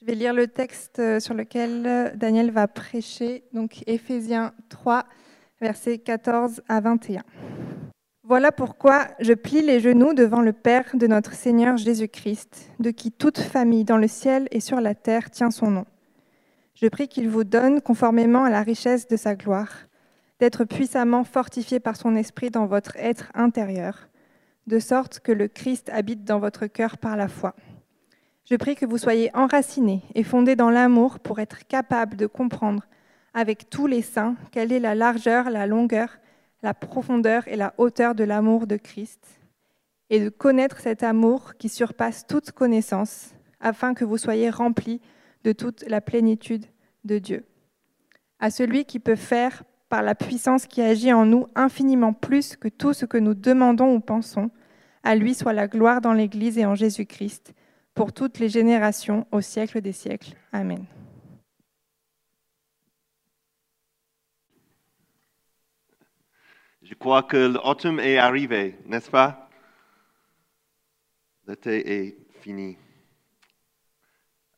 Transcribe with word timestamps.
Je 0.00 0.06
vais 0.06 0.14
lire 0.14 0.32
le 0.32 0.46
texte 0.46 0.98
euh, 0.98 1.20
sur 1.20 1.34
lequel 1.34 1.84
euh, 1.86 2.08
Daniel 2.14 2.50
va 2.50 2.66
prêcher, 2.66 3.44
donc 3.52 3.82
Éphésiens 3.86 4.54
3, 4.70 5.04
versets 5.60 5.98
14 5.98 6.62
à 6.70 6.80
21. 6.80 7.22
Voilà 8.22 8.50
pourquoi 8.50 9.08
je 9.18 9.34
plie 9.34 9.60
les 9.60 9.78
genoux 9.78 10.14
devant 10.14 10.40
le 10.40 10.54
Père 10.54 10.86
de 10.94 11.06
notre 11.06 11.34
Seigneur 11.34 11.76
Jésus-Christ, 11.76 12.70
de 12.78 12.90
qui 12.90 13.12
toute 13.12 13.38
famille 13.38 13.84
dans 13.84 13.98
le 13.98 14.08
ciel 14.08 14.48
et 14.52 14.60
sur 14.60 14.80
la 14.80 14.94
terre 14.94 15.30
tient 15.30 15.50
son 15.50 15.70
nom. 15.70 15.84
Je 16.72 16.86
prie 16.86 17.08
qu'il 17.08 17.28
vous 17.28 17.44
donne, 17.44 17.82
conformément 17.82 18.44
à 18.44 18.50
la 18.50 18.62
richesse 18.62 19.06
de 19.06 19.16
sa 19.16 19.34
gloire, 19.34 19.86
d'être 20.38 20.64
puissamment 20.64 21.24
fortifié 21.24 21.78
par 21.78 21.96
son 21.96 22.16
esprit 22.16 22.48
dans 22.48 22.64
votre 22.64 22.96
être 22.96 23.30
intérieur, 23.34 24.08
de 24.66 24.78
sorte 24.78 25.20
que 25.20 25.32
le 25.32 25.48
Christ 25.48 25.90
habite 25.92 26.24
dans 26.24 26.38
votre 26.38 26.68
cœur 26.68 26.96
par 26.96 27.18
la 27.18 27.28
foi. 27.28 27.54
Je 28.44 28.56
prie 28.56 28.74
que 28.74 28.86
vous 28.86 28.98
soyez 28.98 29.30
enracinés 29.34 30.02
et 30.14 30.24
fondés 30.24 30.56
dans 30.56 30.70
l'amour 30.70 31.20
pour 31.20 31.38
être 31.38 31.66
capables 31.66 32.16
de 32.16 32.26
comprendre 32.26 32.86
avec 33.34 33.70
tous 33.70 33.86
les 33.86 34.02
saints 34.02 34.36
quelle 34.50 34.72
est 34.72 34.80
la 34.80 34.94
largeur, 34.94 35.50
la 35.50 35.66
longueur, 35.66 36.18
la 36.62 36.74
profondeur 36.74 37.46
et 37.48 37.56
la 37.56 37.74
hauteur 37.78 38.14
de 38.14 38.24
l'amour 38.24 38.66
de 38.66 38.76
Christ, 38.76 39.24
et 40.10 40.20
de 40.20 40.28
connaître 40.28 40.80
cet 40.80 41.02
amour 41.02 41.54
qui 41.56 41.68
surpasse 41.68 42.26
toute 42.26 42.50
connaissance, 42.50 43.30
afin 43.60 43.94
que 43.94 44.04
vous 44.04 44.18
soyez 44.18 44.50
remplis 44.50 45.00
de 45.44 45.52
toute 45.52 45.84
la 45.88 46.00
plénitude 46.00 46.66
de 47.04 47.18
Dieu. 47.18 47.44
À 48.40 48.50
celui 48.50 48.84
qui 48.84 48.98
peut 48.98 49.16
faire, 49.16 49.62
par 49.88 50.02
la 50.02 50.14
puissance 50.14 50.66
qui 50.66 50.82
agit 50.82 51.12
en 51.12 51.26
nous, 51.26 51.46
infiniment 51.54 52.12
plus 52.12 52.56
que 52.56 52.68
tout 52.68 52.92
ce 52.92 53.06
que 53.06 53.18
nous 53.18 53.34
demandons 53.34 53.94
ou 53.94 54.00
pensons, 54.00 54.50
à 55.02 55.14
lui 55.14 55.34
soit 55.34 55.52
la 55.52 55.66
gloire 55.66 56.00
dans 56.00 56.12
l'Église 56.12 56.58
et 56.58 56.66
en 56.66 56.74
Jésus-Christ, 56.74 57.54
pour 57.94 58.12
toutes 58.12 58.38
les 58.38 58.48
générations, 58.48 59.26
au 59.30 59.40
siècle 59.40 59.80
des 59.80 59.92
siècles. 59.92 60.34
Amen. 60.52 60.86
Je 66.82 66.94
crois 66.94 67.22
que 67.22 67.36
l'automne 67.36 68.00
est 68.00 68.18
arrivé, 68.18 68.76
n'est-ce 68.86 69.10
pas? 69.10 69.48
L'été 71.46 72.06
est 72.06 72.16
fini. 72.40 72.76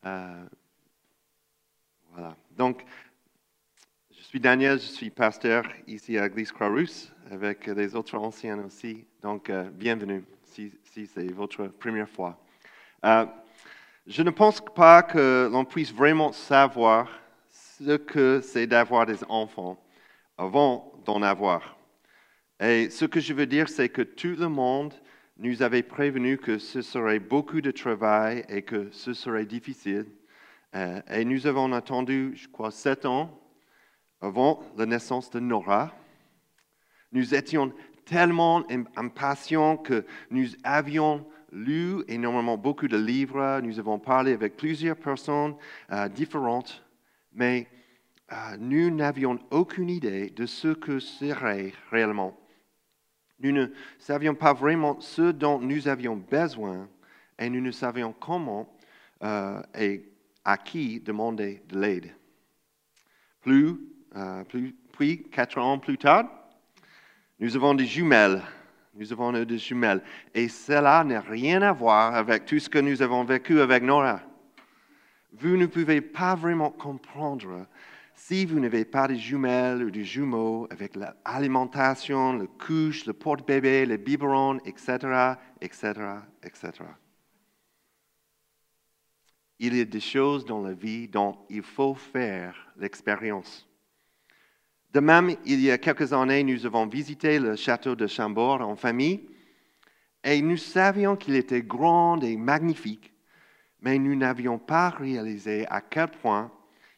Euh, 0.04 0.44
voilà. 2.10 2.36
Donc, 2.56 2.84
je 4.10 4.22
suis 4.22 4.40
Daniel, 4.40 4.80
je 4.80 4.86
suis 4.86 5.10
pasteur 5.10 5.64
ici 5.86 6.16
à 6.16 6.22
l'Église 6.22 6.52
Croix-Rousse 6.52 7.12
avec 7.30 7.66
les 7.66 7.94
autres 7.94 8.16
anciens 8.16 8.64
aussi. 8.64 9.04
Donc, 9.20 9.50
euh, 9.50 9.70
bienvenue 9.70 10.24
si, 10.44 10.72
si 10.84 11.06
c'est 11.06 11.30
votre 11.32 11.66
première 11.66 12.08
fois. 12.08 12.38
Euh, 13.04 13.26
je 14.06 14.22
ne 14.22 14.30
pense 14.30 14.60
pas 14.60 15.02
que 15.02 15.48
l'on 15.50 15.64
puisse 15.64 15.92
vraiment 15.92 16.32
savoir 16.32 17.08
ce 17.50 17.96
que 17.96 18.40
c'est 18.40 18.66
d'avoir 18.66 19.06
des 19.06 19.24
enfants 19.28 19.82
avant 20.38 20.92
d'en 21.04 21.22
avoir. 21.22 21.76
Et 22.60 22.90
ce 22.90 23.04
que 23.04 23.18
je 23.18 23.34
veux 23.34 23.46
dire, 23.46 23.68
c'est 23.68 23.88
que 23.88 24.02
tout 24.02 24.36
le 24.38 24.48
monde 24.48 24.94
nous 25.36 25.62
avait 25.62 25.82
prévenu 25.82 26.38
que 26.38 26.58
ce 26.58 26.80
serait 26.80 27.18
beaucoup 27.18 27.60
de 27.60 27.72
travail 27.72 28.44
et 28.48 28.62
que 28.62 28.88
ce 28.92 29.12
serait 29.14 29.46
difficile. 29.46 30.06
Euh, 30.76 31.00
et 31.10 31.24
nous 31.24 31.48
avons 31.48 31.72
attendu, 31.72 32.32
je 32.36 32.46
crois, 32.46 32.70
sept 32.70 33.04
ans 33.04 33.36
avant 34.20 34.62
la 34.76 34.86
naissance 34.86 35.28
de 35.30 35.40
Nora. 35.40 35.92
Nous 37.10 37.34
étions 37.34 37.72
tellement 38.04 38.64
impatients 38.96 39.76
que 39.76 40.06
nous 40.30 40.46
avions 40.62 41.26
lu 41.52 42.02
énormément 42.08 42.56
beaucoup 42.56 42.88
de 42.88 42.96
livres, 42.96 43.60
nous 43.62 43.78
avons 43.78 43.98
parlé 43.98 44.32
avec 44.32 44.56
plusieurs 44.56 44.96
personnes 44.96 45.54
euh, 45.92 46.08
différentes, 46.08 46.82
mais 47.34 47.68
euh, 48.32 48.56
nous 48.58 48.90
n'avions 48.90 49.38
aucune 49.50 49.90
idée 49.90 50.30
de 50.30 50.46
ce 50.46 50.68
que 50.68 50.98
serait 50.98 51.72
réellement. 51.90 52.36
Nous 53.40 53.52
ne 53.52 53.66
savions 53.98 54.34
pas 54.34 54.54
vraiment 54.54 54.98
ce 55.00 55.30
dont 55.30 55.58
nous 55.58 55.88
avions 55.88 56.16
besoin 56.16 56.88
et 57.38 57.50
nous 57.50 57.60
ne 57.60 57.70
savions 57.70 58.14
comment 58.18 58.74
euh, 59.22 59.60
et 59.78 60.08
à 60.44 60.56
qui 60.56 61.00
demander 61.00 61.62
de 61.68 61.78
l'aide. 61.78 62.14
Plus, 63.42 63.76
plus, 64.48 64.74
puis, 64.92 65.22
quatre 65.30 65.58
ans 65.58 65.78
plus 65.78 65.98
tard, 65.98 66.28
nous 67.40 67.56
avons 67.56 67.74
des 67.74 67.86
jumelles 67.86 68.42
nous 68.94 69.12
avons 69.12 69.32
des 69.32 69.58
jumelles. 69.58 70.02
Et 70.34 70.48
cela 70.48 71.02
n'a 71.04 71.20
rien 71.20 71.62
à 71.62 71.72
voir 71.72 72.14
avec 72.14 72.44
tout 72.44 72.58
ce 72.58 72.68
que 72.68 72.78
nous 72.78 73.02
avons 73.02 73.24
vécu 73.24 73.60
avec 73.60 73.82
Nora. 73.82 74.20
Vous 75.32 75.56
ne 75.56 75.66
pouvez 75.66 76.00
pas 76.00 76.34
vraiment 76.34 76.70
comprendre 76.70 77.66
si 78.14 78.44
vous 78.44 78.60
n'avez 78.60 78.84
pas 78.84 79.08
de 79.08 79.14
jumelles 79.14 79.82
ou 79.82 79.90
de 79.90 80.02
jumeaux 80.02 80.66
avec 80.70 80.94
l'alimentation, 80.94 82.34
le 82.34 82.46
couche, 82.46 83.06
le 83.06 83.14
porte-bébé, 83.14 83.86
le 83.86 83.96
biberon, 83.96 84.58
etc., 84.66 85.36
etc., 85.60 85.92
etc. 86.42 86.70
Il 89.58 89.76
y 89.76 89.80
a 89.80 89.84
des 89.84 90.00
choses 90.00 90.44
dans 90.44 90.60
la 90.60 90.74
vie 90.74 91.08
dont 91.08 91.38
il 91.48 91.62
faut 91.62 91.94
faire 91.94 92.72
l'expérience. 92.76 93.71
De 94.92 95.00
même, 95.00 95.34
il 95.46 95.60
y 95.60 95.70
a 95.70 95.78
quelques 95.78 96.12
années, 96.12 96.42
nous 96.42 96.66
avons 96.66 96.86
visité 96.86 97.38
le 97.38 97.56
château 97.56 97.94
de 97.94 98.06
Chambord 98.06 98.60
en 98.60 98.76
famille 98.76 99.26
et 100.22 100.42
nous 100.42 100.58
savions 100.58 101.16
qu'il 101.16 101.34
était 101.34 101.62
grand 101.62 102.20
et 102.20 102.36
magnifique, 102.36 103.10
mais 103.80 103.98
nous 103.98 104.14
n'avions 104.14 104.58
pas 104.58 104.90
réalisé 104.90 105.66
à 105.68 105.80
quel 105.80 106.08
point 106.08 106.52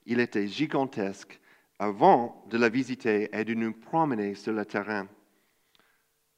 il 0.06 0.18
était 0.18 0.48
gigantesque 0.48 1.40
avant 1.78 2.44
de 2.50 2.58
la 2.58 2.68
visiter 2.68 3.28
et 3.32 3.44
de 3.44 3.54
nous 3.54 3.72
promener 3.72 4.34
sur 4.34 4.52
le 4.52 4.64
terrain. 4.64 5.06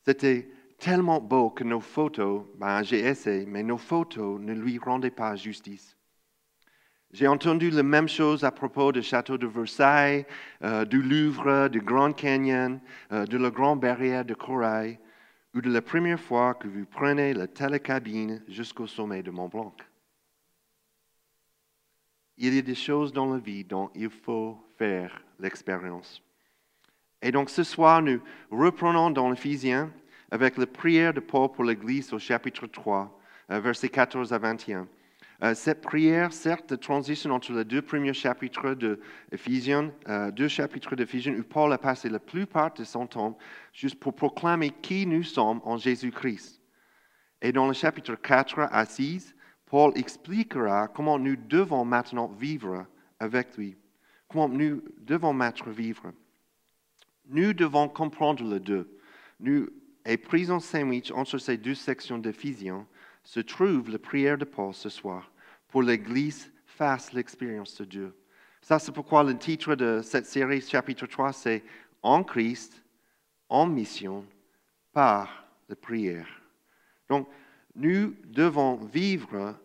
C'était 0.05 0.51
tellement 0.79 1.21
beau 1.21 1.49
que 1.49 1.65
nos 1.65 1.81
photos, 1.81 2.45
ben, 2.57 2.83
j'ai 2.83 3.01
essayé, 3.01 3.47
mais 3.47 3.63
nos 3.63 3.79
photos 3.79 4.39
ne 4.41 4.53
lui 4.53 4.79
rendaient 4.79 5.11
pas 5.11 5.37
justice. 5.37 5.96
J'ai 7.17 7.29
entendu 7.29 7.71
la 7.71 7.83
même 7.83 8.11
chose 8.11 8.45
à 8.45 8.51
propos 8.51 8.93
du 8.93 9.03
château 9.03 9.39
de 9.39 9.47
Versailles, 9.47 10.27
euh, 10.63 10.85
du 10.85 11.01
Louvre, 11.01 11.69
du 11.69 11.81
Grand 11.81 12.13
Canyon, 12.13 12.79
euh, 13.11 13.25
de 13.25 13.39
la 13.39 13.49
Grande 13.49 13.81
Barrière 13.81 14.23
de 14.23 14.35
Corail, 14.35 14.99
ou 15.55 15.63
de 15.63 15.71
la 15.71 15.81
première 15.81 16.21
fois 16.21 16.53
que 16.53 16.69
vous 16.69 16.85
prenez 16.85 17.33
la 17.33 17.47
télécabine 17.47 18.43
jusqu'au 18.49 18.87
sommet 18.87 19.23
de 19.23 19.31
Mont 19.31 19.49
Blanc. 19.49 19.75
Il 22.37 22.55
y 22.55 22.59
a 22.59 22.61
des 22.61 22.75
choses 22.75 23.15
dans 23.15 23.33
la 23.33 23.39
vie 23.39 23.65
dont 23.65 23.89
il 23.95 24.11
faut 24.11 24.63
faire 24.77 25.19
l'expérience. 25.41 26.23
Et 27.23 27.33
donc 27.33 27.49
ce 27.49 27.63
soir, 27.63 28.03
nous 28.03 28.21
reprenons 28.51 29.09
dans 29.09 29.31
l'Éphésiens 29.31 29.91
avec 30.31 30.59
la 30.59 30.67
prière 30.67 31.15
de 31.15 31.21
Paul 31.21 31.51
pour 31.51 31.65
l'Église 31.65 32.13
au 32.13 32.19
chapitre 32.19 32.67
3, 32.67 33.19
euh, 33.53 33.61
versets 33.61 33.89
14 33.89 34.35
à 34.35 34.39
21. 34.39 34.87
Euh, 35.43 35.55
cette 35.55 35.83
prière 35.83 36.33
certes, 36.33 36.71
de 36.71 36.77
transition 36.77 37.31
entre 37.31 37.53
les 37.53 37.65
deux 37.65 37.83
premiers 37.83 38.15
chapitres 38.15 38.75
d'Éphésiens, 38.75 39.93
euh, 40.09 40.31
deux 40.31 40.49
chapitres 40.49 40.97
d'Éphésiens, 40.97 41.35
où 41.35 41.43
Paul 41.43 41.73
a 41.73 41.79
passé 41.79 42.09
la 42.09 42.19
plupart 42.19 42.73
de 42.73 42.85
son 42.85 43.07
temps 43.07 43.37
juste 43.73 44.01
pour 44.01 44.15
proclamer 44.15 44.71
qui 44.71 45.07
nous 45.07 45.23
sommes 45.23 45.61
en 45.65 45.77
Jésus-Christ. 45.77 46.63
Et 47.43 47.53
dans 47.53 47.67
le 47.67 47.75
chapitre 47.75 48.15
4 48.15 48.61
à 48.71 48.87
6, 48.87 49.35
Paul 49.67 49.93
expliquera 49.97 50.89
comment 50.89 51.19
nous 51.19 51.37
devons 51.37 51.85
maintenant 51.85 52.29
vivre 52.29 52.87
avec 53.21 53.57
lui, 53.59 53.77
comment 54.29 54.49
nous 54.49 54.83
devons 54.99 55.35
maintenant 55.35 55.73
vivre. 55.73 56.13
Nous 57.29 57.53
devons 57.53 57.89
comprendre 57.89 58.45
les 58.45 58.61
deux. 58.61 58.89
Nous, 59.41 59.69
et 60.07 60.17
pris 60.17 60.51
en 60.51 60.61
sandwich 60.61 61.11
entre 61.11 61.37
ces 61.37 61.59
deux 61.59 61.75
sections 61.75 62.19
d'Éphésiens, 62.19 62.87
se 63.27 63.41
trouve 63.41 63.91
la 63.91 63.99
prière 63.99 64.39
de 64.39 64.45
Paul 64.45 64.73
ce 64.73 64.89
soir 64.89 65.33
pour 65.67 65.83
l'Église 65.83 66.53
fasse 66.65 67.13
l'expérience 67.13 67.77
de 67.79 67.85
Dieu. 67.85 68.17
Ça, 68.63 68.79
c'est 68.79 68.93
pourquoi 68.93 69.25
le 69.25 69.37
titre 69.37 69.75
de 69.75 70.01
cette 70.01 70.27
série, 70.27 70.61
chapitre 70.61 71.07
3, 71.07 71.33
c'est 71.33 71.65
En 72.03 72.23
Christ, 72.23 72.85
en 73.49 73.67
mission, 73.67 74.25
par 74.93 75.45
la 75.69 75.75
prière. 75.75 76.29
Donc, 77.09 77.29
nous 77.75 78.15
devons 78.27 78.77
vivre 78.77 79.57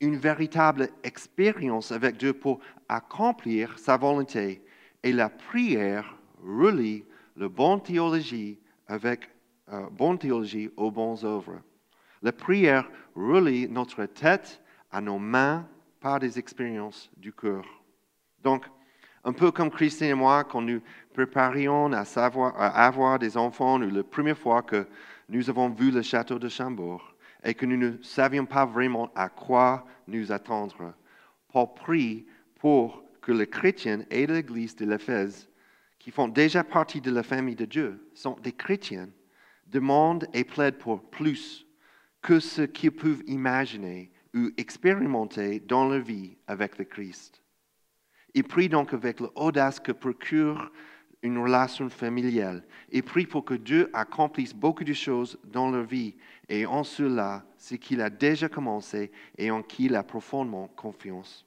une 0.00 0.16
véritable 0.16 0.88
expérience 1.04 1.92
avec 1.92 2.16
Dieu 2.16 2.32
pour 2.32 2.58
accomplir 2.88 3.78
sa 3.78 3.96
volonté. 3.96 4.64
Et 5.04 5.12
la 5.12 5.28
prière 5.28 6.18
relie 6.42 7.04
la 7.36 7.48
bonne 7.48 7.80
théologie 7.80 8.58
avec 8.88 9.30
euh, 9.68 10.16
théologie 10.16 10.70
aux 10.76 10.90
bonnes 10.90 11.24
œuvres. 11.24 11.62
La 12.24 12.32
prière 12.32 12.90
relie 13.14 13.68
notre 13.68 14.06
tête 14.06 14.62
à 14.90 15.02
nos 15.02 15.18
mains 15.18 15.68
par 16.00 16.18
des 16.18 16.38
expériences 16.38 17.10
du 17.18 17.34
cœur. 17.34 17.66
Donc, 18.42 18.64
un 19.24 19.34
peu 19.34 19.52
comme 19.52 19.70
Christine 19.70 20.06
et 20.06 20.14
moi, 20.14 20.42
quand 20.42 20.62
nous 20.62 20.80
préparions 21.12 21.92
à, 21.92 22.00
à 22.00 22.86
avoir 22.86 23.18
des 23.18 23.36
enfants, 23.36 23.76
la 23.76 24.02
première 24.02 24.38
fois 24.38 24.62
que 24.62 24.86
nous 25.28 25.50
avons 25.50 25.68
vu 25.68 25.90
le 25.90 26.00
château 26.00 26.38
de 26.38 26.48
Chambord 26.48 27.14
et 27.44 27.52
que 27.52 27.66
nous 27.66 27.76
ne 27.76 28.02
savions 28.02 28.46
pas 28.46 28.64
vraiment 28.64 29.10
à 29.14 29.28
quoi 29.28 29.86
nous 30.08 30.32
attendre, 30.32 30.94
Paul 31.52 31.74
prie 31.76 32.24
pour 32.58 33.04
que 33.20 33.32
les 33.32 33.46
chrétiens 33.46 34.02
et 34.10 34.26
l'Église 34.26 34.76
de 34.76 34.86
l'Éphèse, 34.86 35.50
qui 35.98 36.10
font 36.10 36.28
déjà 36.28 36.64
partie 36.64 37.02
de 37.02 37.10
la 37.10 37.22
famille 37.22 37.54
de 37.54 37.66
Dieu, 37.66 38.08
sont 38.14 38.38
des 38.42 38.52
chrétiens, 38.52 39.10
demandent 39.66 40.26
et 40.32 40.44
plaident 40.44 40.78
pour 40.78 41.02
plus 41.10 41.63
que 42.24 42.40
ce 42.40 42.62
qu'ils 42.62 42.90
peuvent 42.90 43.22
imaginer 43.26 44.10
ou 44.34 44.48
expérimenter 44.56 45.60
dans 45.60 45.86
leur 45.86 46.00
vie 46.00 46.38
avec 46.46 46.78
le 46.78 46.86
Christ. 46.86 47.42
Il 48.32 48.44
prie 48.44 48.70
donc 48.70 48.94
avec 48.94 49.20
l'audace 49.20 49.78
que 49.78 49.92
procure 49.92 50.72
une 51.22 51.38
relation 51.38 51.90
familiale. 51.90 52.64
Il 52.90 53.02
prie 53.02 53.26
pour 53.26 53.44
que 53.44 53.54
Dieu 53.54 53.90
accomplisse 53.92 54.54
beaucoup 54.54 54.84
de 54.84 54.94
choses 54.94 55.38
dans 55.44 55.70
leur 55.70 55.84
vie 55.84 56.16
et 56.48 56.64
en 56.64 56.82
cela, 56.82 57.44
ce 57.58 57.74
qu'il 57.74 58.00
a 58.00 58.08
déjà 58.08 58.48
commencé 58.48 59.12
et 59.36 59.50
en 59.50 59.62
qui 59.62 59.84
il 59.84 59.94
a 59.94 60.02
profondément 60.02 60.68
confiance. 60.68 61.46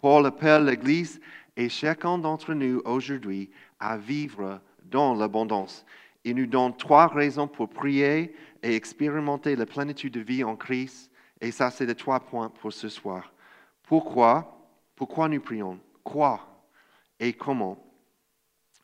Paul 0.00 0.26
appelle 0.26 0.64
l'Église 0.64 1.20
et 1.56 1.68
chacun 1.68 2.18
d'entre 2.18 2.52
nous 2.52 2.82
aujourd'hui 2.84 3.48
à 3.78 3.96
vivre 3.96 4.60
dans 4.84 5.14
l'abondance. 5.14 5.86
Il 6.24 6.36
nous 6.36 6.46
donne 6.46 6.76
trois 6.76 7.06
raisons 7.06 7.48
pour 7.48 7.68
prier 7.68 8.34
et 8.62 8.74
expérimenter 8.74 9.56
la 9.56 9.66
plénitude 9.66 10.14
de 10.14 10.20
vie 10.20 10.44
en 10.44 10.56
Christ. 10.56 11.10
Et 11.40 11.50
ça, 11.50 11.70
c'est 11.70 11.86
les 11.86 11.94
trois 11.94 12.20
points 12.20 12.50
pour 12.50 12.72
ce 12.72 12.88
soir. 12.88 13.32
Pourquoi? 13.82 14.68
Pourquoi 14.94 15.28
nous 15.28 15.40
prions? 15.40 15.80
Quoi? 16.04 16.66
Et 17.18 17.32
comment? 17.32 17.84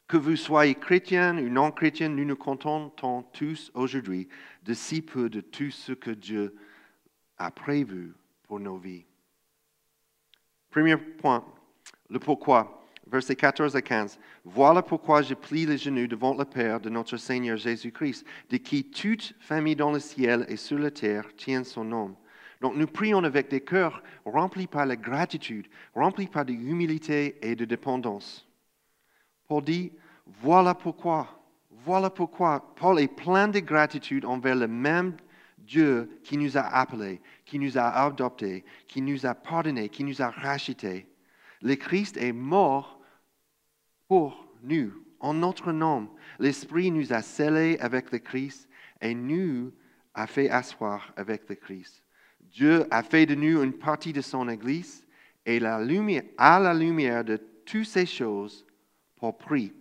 Que 0.08 0.16
vous 0.16 0.36
soyez 0.36 0.74
chrétien 0.74 1.36
ou 1.38 1.48
non 1.48 1.70
chrétien, 1.70 2.08
nous 2.08 2.24
nous 2.24 2.36
contentons 2.36 3.22
tous 3.22 3.70
aujourd'hui 3.74 4.28
de 4.62 4.74
si 4.74 5.02
peu 5.02 5.28
de 5.28 5.40
tout 5.40 5.70
ce 5.70 5.92
que 5.92 6.10
Dieu 6.10 6.56
a 7.36 7.50
prévu 7.50 8.14
pour 8.44 8.58
nos 8.58 8.78
vies. 8.78 9.04
Premier 10.70 10.96
point, 10.96 11.44
le 12.08 12.18
pourquoi. 12.18 12.77
Versets 13.10 13.36
14 13.36 13.74
à 13.74 13.80
15. 13.80 14.18
Voilà 14.44 14.82
pourquoi 14.82 15.22
je 15.22 15.32
plie 15.32 15.64
les 15.64 15.78
genoux 15.78 16.06
devant 16.06 16.34
le 16.34 16.44
Père 16.44 16.78
de 16.78 16.90
notre 16.90 17.16
Seigneur 17.16 17.56
Jésus-Christ, 17.56 18.26
de 18.50 18.58
qui 18.58 18.84
toute 18.84 19.34
famille 19.40 19.76
dans 19.76 19.92
le 19.92 19.98
ciel 19.98 20.44
et 20.48 20.56
sur 20.56 20.78
la 20.78 20.90
terre 20.90 21.24
tient 21.34 21.64
son 21.64 21.84
nom. 21.84 22.14
Donc 22.60 22.76
nous 22.76 22.86
prions 22.86 23.24
avec 23.24 23.48
des 23.48 23.62
cœurs 23.62 24.02
remplis 24.26 24.66
par 24.66 24.84
la 24.84 24.96
gratitude, 24.96 25.68
remplis 25.94 26.26
par 26.26 26.44
de 26.44 26.52
l'humilité 26.52 27.38
et 27.40 27.56
de 27.56 27.64
dépendance. 27.64 28.46
Paul 29.46 29.64
dit, 29.64 29.92
voilà 30.42 30.74
pourquoi, 30.74 31.42
voilà 31.70 32.10
pourquoi 32.10 32.74
Paul 32.76 33.00
est 33.00 33.08
plein 33.08 33.48
de 33.48 33.60
gratitude 33.60 34.26
envers 34.26 34.56
le 34.56 34.68
même 34.68 35.16
Dieu 35.56 36.20
qui 36.24 36.36
nous 36.36 36.58
a 36.58 36.62
appelés, 36.62 37.22
qui 37.46 37.58
nous 37.58 37.78
a 37.78 37.88
adoptés, 38.04 38.66
qui 38.86 39.00
nous 39.00 39.24
a 39.24 39.34
pardonnés, 39.34 39.88
qui 39.88 40.04
nous 40.04 40.20
a 40.20 40.28
rachetés. 40.28 41.06
Le 41.62 41.74
Christ 41.74 42.18
est 42.18 42.32
mort 42.32 42.97
pour 44.08 44.48
nous, 44.62 44.92
en 45.20 45.34
notre 45.34 45.70
nom. 45.70 46.08
L'Esprit 46.38 46.90
nous 46.90 47.12
a 47.12 47.22
scellés 47.22 47.76
avec 47.78 48.10
le 48.10 48.18
Christ 48.18 48.68
et 49.00 49.14
nous 49.14 49.72
a 50.14 50.26
fait 50.26 50.50
asseoir 50.50 51.12
avec 51.16 51.48
le 51.48 51.54
Christ. 51.54 52.02
Dieu 52.40 52.86
a 52.90 53.02
fait 53.02 53.26
de 53.26 53.34
nous 53.34 53.62
une 53.62 53.74
partie 53.74 54.12
de 54.12 54.22
son 54.22 54.48
Église 54.48 55.06
et 55.44 55.60
la 55.60 55.78
à 56.38 56.58
la 56.58 56.74
lumière 56.74 57.24
de 57.24 57.36
toutes 57.64 57.84
ces 57.84 58.06
choses, 58.06 58.66
pour 59.16 59.36
prier. 59.36 59.74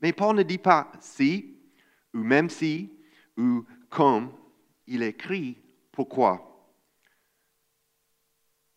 Mais 0.00 0.12
Paul 0.12 0.36
ne 0.36 0.42
dit 0.42 0.58
pas 0.58 0.90
si, 1.00 1.56
ou 2.12 2.18
même 2.18 2.50
si, 2.50 2.90
ou 3.36 3.64
comme 3.88 4.32
il 4.86 5.02
écrit 5.02 5.56
pourquoi. 5.92 6.46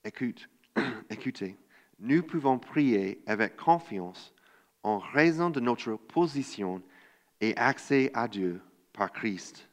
Écoute, 0.03 0.50
écoutez, 1.09 1.57
nous 2.00 2.24
pouvons 2.24 2.60
prier 2.60 3.22
avec 3.25 3.56
confiance 3.56 4.34
en 4.84 5.00
raison 5.00 5.50
de 5.50 5.60
notre 5.60 5.95
position 5.95 6.81
et 7.42 7.56
accès 7.57 8.12
à 8.13 8.28
Dieu 8.28 8.62
par 8.92 9.12
Christ. 9.12 9.68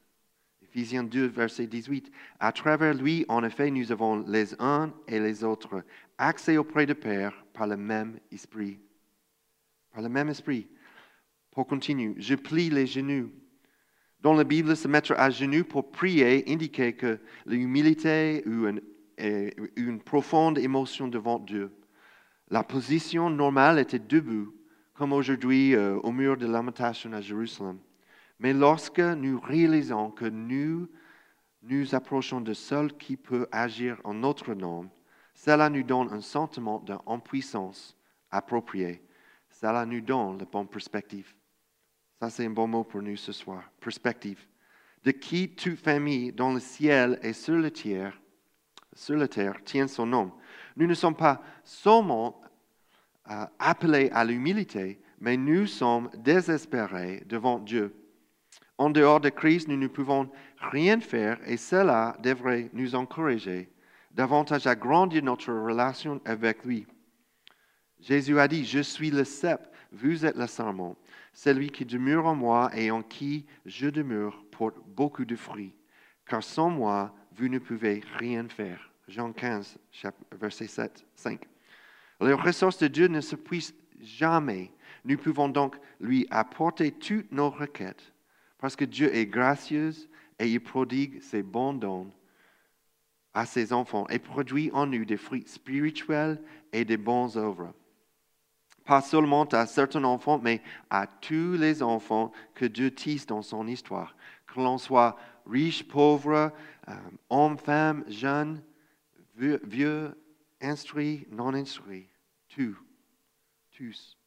Ephésiens 0.61 1.03
2, 1.03 1.27
verset 1.27 1.67
18. 1.67 2.11
À 2.39 2.51
travers 2.51 2.93
lui, 2.93 3.25
en 3.27 3.43
effet, 3.43 3.69
nous 3.71 3.91
avons 3.91 4.23
les 4.27 4.55
uns 4.59 4.93
et 5.07 5.19
les 5.19 5.43
autres 5.43 5.83
accès 6.17 6.57
auprès 6.57 6.85
du 6.85 6.95
Père 6.95 7.45
par 7.53 7.67
le 7.67 7.75
même 7.75 8.19
esprit. 8.31 8.79
Par 9.91 10.01
le 10.01 10.09
même 10.09 10.29
esprit. 10.29 10.67
Pour 11.51 11.67
continuer, 11.67 12.15
je 12.17 12.35
plie 12.35 12.69
les 12.69 12.87
genoux 12.87 13.29
dans 14.21 14.33
la 14.33 14.43
Bible, 14.43 14.75
se 14.75 14.87
mettre 14.87 15.13
à 15.17 15.29
genoux 15.29 15.63
pour 15.63 15.91
prier 15.91 16.43
indiquait 16.47 16.93
que 16.93 17.19
l'humilité 17.45 18.43
ou 18.45 18.67
une, 18.67 18.81
une, 19.75 19.99
profonde 19.99 20.59
émotion 20.59 21.07
devant 21.07 21.39
Dieu. 21.39 21.71
La 22.51 22.63
position 22.63 23.29
normale 23.29 23.79
était 23.79 23.97
debout, 23.97 24.53
comme 24.93 25.13
aujourd'hui 25.13 25.73
euh, 25.73 25.97
au 26.03 26.11
mur 26.11 26.35
de 26.35 26.45
lamentation 26.45 27.13
à 27.13 27.21
Jérusalem. 27.21 27.79
Mais 28.39 28.51
lorsque 28.51 28.99
nous 28.99 29.39
réalisons 29.39 30.11
que 30.11 30.25
nous 30.25 30.89
nous 31.61 31.95
approchons 31.95 32.41
de 32.41 32.53
seul 32.53 32.91
qui 32.97 33.15
peut 33.15 33.47
agir 33.53 34.01
en 34.03 34.13
notre 34.13 34.53
nom, 34.53 34.89
cela 35.33 35.69
nous 35.69 35.83
donne 35.83 36.11
un 36.11 36.19
sentiment 36.19 36.79
d'impuissance 36.79 37.95
approprié. 38.29 39.01
Cela 39.49 39.85
nous 39.85 40.01
donne 40.01 40.37
la 40.39 40.45
bonne 40.45 40.67
perspective. 40.67 41.33
Ça, 42.19 42.29
c'est 42.29 42.45
un 42.45 42.49
bon 42.49 42.67
mot 42.67 42.83
pour 42.83 43.01
nous 43.01 43.15
ce 43.15 43.31
soir. 43.31 43.63
Perspective. 43.79 44.45
De 45.05 45.11
qui 45.11 45.55
toute 45.55 45.79
famille 45.79 46.33
dans 46.33 46.51
le 46.51 46.59
ciel 46.59 47.17
et 47.23 47.31
sur 47.31 47.55
la 47.55 47.71
terre, 47.71 48.19
sur 48.93 49.15
la 49.15 49.29
terre 49.29 49.63
tient 49.63 49.87
son 49.87 50.05
nom. 50.05 50.33
Nous 50.75 50.87
ne 50.87 50.93
sommes 50.93 51.15
pas 51.15 51.41
seulement 51.63 52.41
euh, 53.29 53.45
appelés 53.59 54.09
à 54.13 54.23
l'humilité, 54.23 54.99
mais 55.19 55.37
nous 55.37 55.67
sommes 55.67 56.09
désespérés 56.17 57.23
devant 57.27 57.59
Dieu. 57.59 57.95
En 58.77 58.89
dehors 58.89 59.19
de 59.19 59.29
Christ, 59.29 59.67
nous 59.67 59.77
ne 59.77 59.87
pouvons 59.87 60.29
rien 60.57 60.99
faire 60.99 61.39
et 61.45 61.57
cela 61.57 62.17
devrait 62.23 62.69
nous 62.73 62.95
encourager 62.95 63.71
davantage 64.13 64.67
à 64.67 64.75
grandir 64.75 65.23
notre 65.23 65.53
relation 65.53 66.19
avec 66.25 66.65
lui. 66.65 66.87
Jésus 67.99 68.39
a 68.39 68.47
dit, 68.47 68.65
je 68.65 68.79
suis 68.79 69.11
le 69.11 69.23
cep, 69.23 69.61
vous 69.91 70.25
êtes 70.25 70.35
le 70.35 70.47
serment. 70.47 70.95
Celui 71.33 71.69
qui 71.69 71.85
demeure 71.85 72.25
en 72.25 72.35
moi 72.35 72.71
et 72.75 72.91
en 72.91 73.03
qui 73.03 73.45
je 73.65 73.87
demeure 73.87 74.43
porte 74.51 74.77
beaucoup 74.87 75.25
de 75.25 75.35
fruits, 75.35 75.75
car 76.25 76.43
sans 76.43 76.69
moi, 76.69 77.13
vous 77.33 77.47
ne 77.47 77.59
pouvez 77.59 78.03
rien 78.17 78.47
faire. 78.49 78.90
Jean 79.11 79.33
15, 79.33 79.77
verset 80.31 80.67
7, 80.67 81.05
5. 81.15 81.47
Les 82.21 82.33
ressources 82.33 82.77
de 82.77 82.87
Dieu 82.87 83.07
ne 83.07 83.21
se 83.21 83.35
puissent 83.35 83.75
jamais. 83.99 84.71
Nous 85.05 85.17
pouvons 85.17 85.49
donc 85.49 85.75
lui 85.99 86.25
apporter 86.29 86.91
toutes 86.91 87.31
nos 87.31 87.49
requêtes, 87.49 88.13
parce 88.57 88.75
que 88.75 88.85
Dieu 88.85 89.13
est 89.13 89.25
gracieux 89.25 89.91
et 90.39 90.47
il 90.47 90.59
prodigue 90.61 91.21
ses 91.21 91.43
bons 91.43 91.73
dons 91.73 92.11
à 93.33 93.45
ses 93.45 93.73
enfants 93.73 94.07
et 94.09 94.19
produit 94.19 94.71
en 94.73 94.85
nous 94.85 95.05
des 95.05 95.17
fruits 95.17 95.45
spirituels 95.47 96.41
et 96.73 96.85
des 96.85 96.97
bonnes 96.97 97.31
œuvres 97.37 97.73
pas 98.85 99.01
seulement 99.01 99.45
à 99.45 99.65
certains 99.65 100.03
enfants, 100.03 100.39
mais 100.43 100.61
à 100.89 101.07
tous 101.07 101.53
les 101.53 101.81
enfants 101.83 102.31
que 102.53 102.65
Dieu 102.65 102.93
tisse 102.93 103.25
dans 103.25 103.41
son 103.41 103.67
histoire. 103.67 104.15
Que 104.47 104.59
l'on 104.59 104.77
soit 104.77 105.17
riche, 105.45 105.87
pauvre, 105.87 106.51
euh, 106.89 106.93
homme, 107.29 107.57
femme, 107.57 108.03
jeune, 108.07 108.61
vieux, 109.63 110.15
instruit, 110.61 111.27
non 111.31 111.53
instruit, 111.53 112.07
tous, 112.49 112.77
tous. 113.71 114.17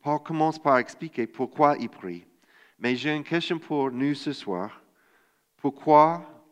Paul 0.00 0.22
commence 0.22 0.58
par 0.58 0.78
expliquer 0.78 1.26
pourquoi 1.26 1.76
il 1.78 1.88
prie. 1.88 2.24
Mais 2.78 2.96
j'ai 2.96 3.14
une 3.14 3.24
question 3.24 3.58
pour 3.58 3.90
nous 3.90 4.14
ce 4.14 4.32
soir. 4.32 4.82
Pourquoi, 5.56 6.44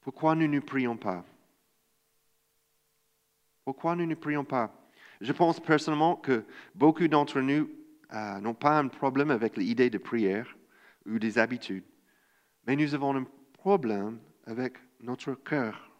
pourquoi 0.00 0.34
nous 0.34 0.48
ne 0.48 0.60
prions 0.60 0.96
pas? 0.96 1.24
Pourquoi 3.64 3.94
nous 3.94 4.06
ne 4.06 4.14
prions 4.14 4.44
pas? 4.44 4.72
Je 5.20 5.32
pense 5.32 5.60
personnellement 5.60 6.16
que 6.16 6.44
beaucoup 6.74 7.06
d'entre 7.06 7.40
nous 7.40 7.70
euh, 8.12 8.40
n'ont 8.40 8.54
pas 8.54 8.78
un 8.78 8.88
problème 8.88 9.30
avec 9.30 9.56
l'idée 9.56 9.90
de 9.90 9.98
prière 9.98 10.56
ou 11.06 11.18
des 11.18 11.38
habitudes, 11.38 11.84
mais 12.66 12.74
nous 12.74 12.94
avons 12.94 13.16
un 13.16 13.26
problème 13.52 14.18
avec 14.46 14.74
notre 15.00 15.34
cœur. 15.34 15.91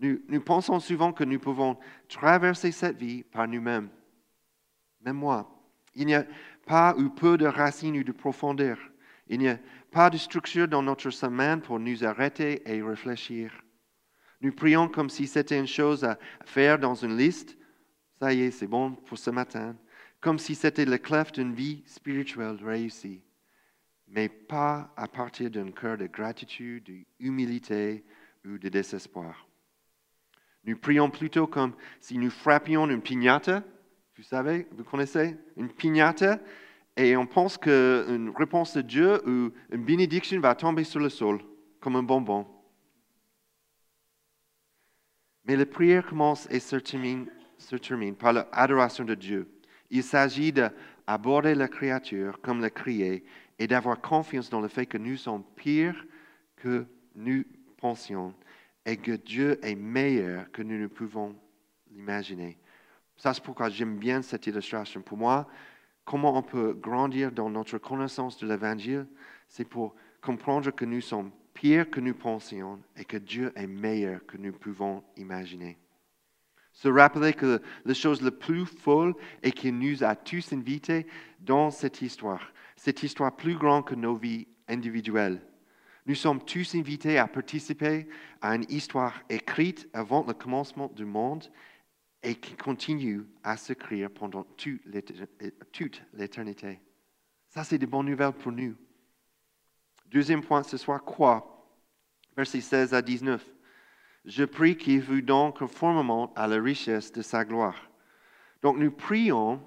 Nous, 0.00 0.40
pensons 0.40 0.80
souvent 0.80 1.12
que 1.12 1.24
nous 1.24 1.38
pouvons 1.38 1.78
traverser 2.08 2.72
cette 2.72 2.96
vie 2.96 3.22
par 3.22 3.46
nous-mêmes. 3.46 3.90
Même 5.02 5.16
moi. 5.16 5.48
Il 5.94 6.06
n'y 6.06 6.14
a 6.14 6.24
pas 6.66 6.94
ou 6.96 7.10
peu 7.10 7.36
de 7.36 7.46
racines 7.46 7.98
ou 7.98 8.04
de 8.04 8.12
profondeur. 8.12 8.78
Il 9.28 9.40
n'y 9.40 9.48
a 9.48 9.58
pas 9.92 10.08
de 10.08 10.16
structure 10.16 10.68
dans 10.68 10.82
notre 10.82 11.10
semaine 11.10 11.60
pour 11.60 11.78
nous 11.78 12.04
arrêter 12.04 12.62
et 12.64 12.82
réfléchir. 12.82 13.52
Nous 14.40 14.52
prions 14.52 14.88
comme 14.88 15.10
si 15.10 15.26
c'était 15.26 15.58
une 15.58 15.66
chose 15.66 16.04
à 16.04 16.18
faire 16.44 16.78
dans 16.78 16.94
une 16.94 17.16
liste 17.16 17.58
ça 18.20 18.34
y 18.34 18.42
est, 18.42 18.50
c'est 18.50 18.66
bon 18.66 18.92
pour 18.92 19.16
ce 19.16 19.30
matin, 19.30 19.74
comme 20.20 20.38
si 20.38 20.54
c'était 20.54 20.84
le 20.84 20.98
clef 20.98 21.32
d'une 21.32 21.54
vie 21.54 21.82
spirituelle 21.86 22.62
réussie, 22.62 23.22
mais 24.06 24.28
pas 24.28 24.92
à 24.94 25.08
partir 25.08 25.50
d'un 25.50 25.70
cœur 25.70 25.96
de 25.96 26.06
gratitude, 26.06 26.90
d'humilité 27.18 28.04
ou 28.44 28.58
de 28.58 28.68
désespoir. 28.68 29.48
Nous 30.64 30.76
prions 30.76 31.10
plutôt 31.10 31.46
comme 31.46 31.74
si 32.00 32.18
nous 32.18 32.30
frappions 32.30 32.88
une 32.88 33.00
pignata. 33.00 33.62
Vous 34.16 34.22
savez, 34.22 34.66
vous 34.72 34.84
connaissez 34.84 35.36
une 35.56 35.70
pignata 35.70 36.38
et 36.96 37.16
on 37.16 37.26
pense 37.26 37.56
qu'une 37.56 38.32
réponse 38.36 38.74
de 38.76 38.82
Dieu 38.82 39.26
ou 39.26 39.52
une 39.72 39.84
bénédiction 39.84 40.38
va 40.40 40.54
tomber 40.54 40.84
sur 40.84 41.00
le 41.00 41.08
sol 41.08 41.40
comme 41.80 41.96
un 41.96 42.02
bonbon. 42.02 42.46
Mais 45.44 45.56
la 45.56 45.64
prière 45.64 46.06
commence 46.06 46.46
et 46.50 46.60
se 46.60 46.76
termine, 46.76 47.26
se 47.56 47.76
termine 47.76 48.14
par 48.14 48.34
l'adoration 48.34 49.04
de 49.04 49.14
Dieu. 49.14 49.50
Il 49.88 50.02
s'agit 50.02 50.52
d'aborder 50.52 51.54
la 51.54 51.68
créature 51.68 52.40
comme 52.42 52.60
la 52.60 52.70
créée 52.70 53.24
et 53.58 53.66
d'avoir 53.66 54.00
confiance 54.00 54.50
dans 54.50 54.60
le 54.60 54.68
fait 54.68 54.86
que 54.86 54.98
nous 54.98 55.16
sommes 55.16 55.44
pires 55.56 56.04
que 56.56 56.86
nous 57.14 57.44
pensions 57.78 58.34
et 58.86 58.96
que 58.96 59.12
Dieu 59.12 59.58
est 59.64 59.74
meilleur 59.74 60.50
que 60.52 60.62
nous 60.62 60.78
ne 60.78 60.86
pouvons 60.86 61.36
l'imaginer. 61.90 62.58
Ça, 63.16 63.34
c'est 63.34 63.42
pourquoi 63.42 63.68
j'aime 63.68 63.98
bien 63.98 64.22
cette 64.22 64.46
illustration. 64.46 65.02
Pour 65.02 65.18
moi, 65.18 65.46
comment 66.04 66.36
on 66.36 66.42
peut 66.42 66.72
grandir 66.72 67.32
dans 67.32 67.50
notre 67.50 67.78
connaissance 67.78 68.38
de 68.38 68.46
l'Évangile, 68.46 69.06
c'est 69.48 69.64
pour 69.64 69.94
comprendre 70.22 70.70
que 70.70 70.84
nous 70.84 71.00
sommes 71.00 71.30
pires 71.54 71.90
que 71.90 72.00
nous 72.00 72.14
pensions 72.14 72.80
et 72.96 73.04
que 73.04 73.16
Dieu 73.16 73.52
est 73.54 73.66
meilleur 73.66 74.24
que 74.26 74.36
nous 74.36 74.52
pouvons 74.52 75.04
imaginer. 75.16 75.78
Se 76.72 76.88
rappeler 76.88 77.32
que 77.32 77.60
la 77.84 77.94
chose 77.94 78.22
la 78.22 78.30
plus 78.30 78.64
folle 78.64 79.14
est 79.42 79.50
qu'il 79.50 79.78
nous 79.78 80.02
a 80.02 80.14
tous 80.14 80.52
invités 80.52 81.06
dans 81.40 81.70
cette 81.70 82.00
histoire, 82.00 82.52
cette 82.76 83.02
histoire 83.02 83.36
plus 83.36 83.56
grande 83.56 83.84
que 83.84 83.94
nos 83.94 84.14
vies 84.14 84.46
individuelles. 84.68 85.42
Nous 86.06 86.14
sommes 86.14 86.44
tous 86.44 86.74
invités 86.74 87.18
à 87.18 87.28
participer 87.28 88.08
à 88.40 88.54
une 88.54 88.64
histoire 88.68 89.22
écrite 89.28 89.88
avant 89.92 90.24
le 90.26 90.32
commencement 90.32 90.88
du 90.94 91.04
monde 91.04 91.44
et 92.22 92.34
qui 92.34 92.54
continue 92.54 93.22
à 93.42 93.56
s'écrire 93.56 94.10
pendant 94.10 94.44
toute 94.44 94.82
l'éternité. 96.12 96.80
Ça, 97.48 97.64
c'est 97.64 97.78
des 97.78 97.86
bonnes 97.86 98.06
nouvelles 98.06 98.32
pour 98.32 98.52
nous. 98.52 98.76
Deuxième 100.06 100.42
point 100.42 100.62
ce 100.62 100.76
soir, 100.76 101.04
quoi? 101.04 101.68
Versets 102.36 102.60
16 102.60 102.94
à 102.94 103.02
19. 103.02 103.44
Je 104.24 104.44
prie 104.44 104.76
qu'il 104.76 105.02
vous 105.02 105.20
donne 105.20 105.52
conformément 105.52 106.32
à 106.34 106.46
la 106.46 106.60
richesse 106.60 107.12
de 107.12 107.22
sa 107.22 107.44
gloire. 107.44 107.90
Donc 108.62 108.76
nous 108.76 108.90
prions 108.90 109.62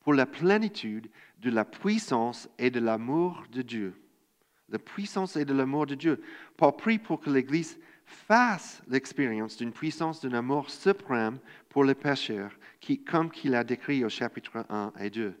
pour 0.00 0.12
la 0.12 0.26
plénitude 0.26 1.10
de 1.38 1.50
la 1.50 1.64
puissance 1.64 2.48
et 2.58 2.70
de 2.70 2.80
l'amour 2.80 3.44
de 3.50 3.62
Dieu. 3.62 4.03
La 4.68 4.78
puissance 4.78 5.36
et 5.36 5.44
de 5.44 5.54
l'amour 5.54 5.86
de 5.86 5.94
Dieu. 5.94 6.22
Paul 6.56 6.76
prie 6.76 6.98
pour 6.98 7.20
que 7.20 7.30
l'Église 7.30 7.78
fasse 8.06 8.82
l'expérience 8.88 9.56
d'une 9.56 9.72
puissance 9.72 10.20
d'un 10.20 10.34
amour 10.34 10.70
suprême 10.70 11.38
pour 11.68 11.84
les 11.84 11.94
pécheurs, 11.94 12.52
qui, 12.80 13.02
comme 13.02 13.30
qu'il 13.30 13.54
a 13.54 13.64
décrit 13.64 14.04
au 14.04 14.08
chapitre 14.08 14.64
1 14.68 14.92
et 15.00 15.10
2. 15.10 15.34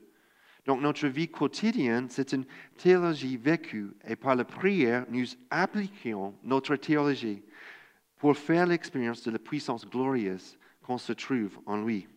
Donc 0.66 0.80
notre 0.80 1.08
vie 1.08 1.28
quotidienne, 1.28 2.08
c'est 2.08 2.32
une 2.32 2.46
théologie 2.78 3.36
vécue 3.36 3.92
et 4.06 4.16
par 4.16 4.34
la 4.34 4.44
prière, 4.44 5.04
nous 5.10 5.26
appliquons 5.50 6.34
notre 6.42 6.76
théologie 6.76 7.42
pour 8.16 8.36
faire 8.36 8.66
l'expérience 8.66 9.22
de 9.22 9.30
la 9.30 9.38
puissance 9.38 9.86
glorieuse 9.86 10.58
qu'on 10.82 10.96
se 10.96 11.12
trouve 11.12 11.60
en 11.66 11.82
lui. 11.82 12.08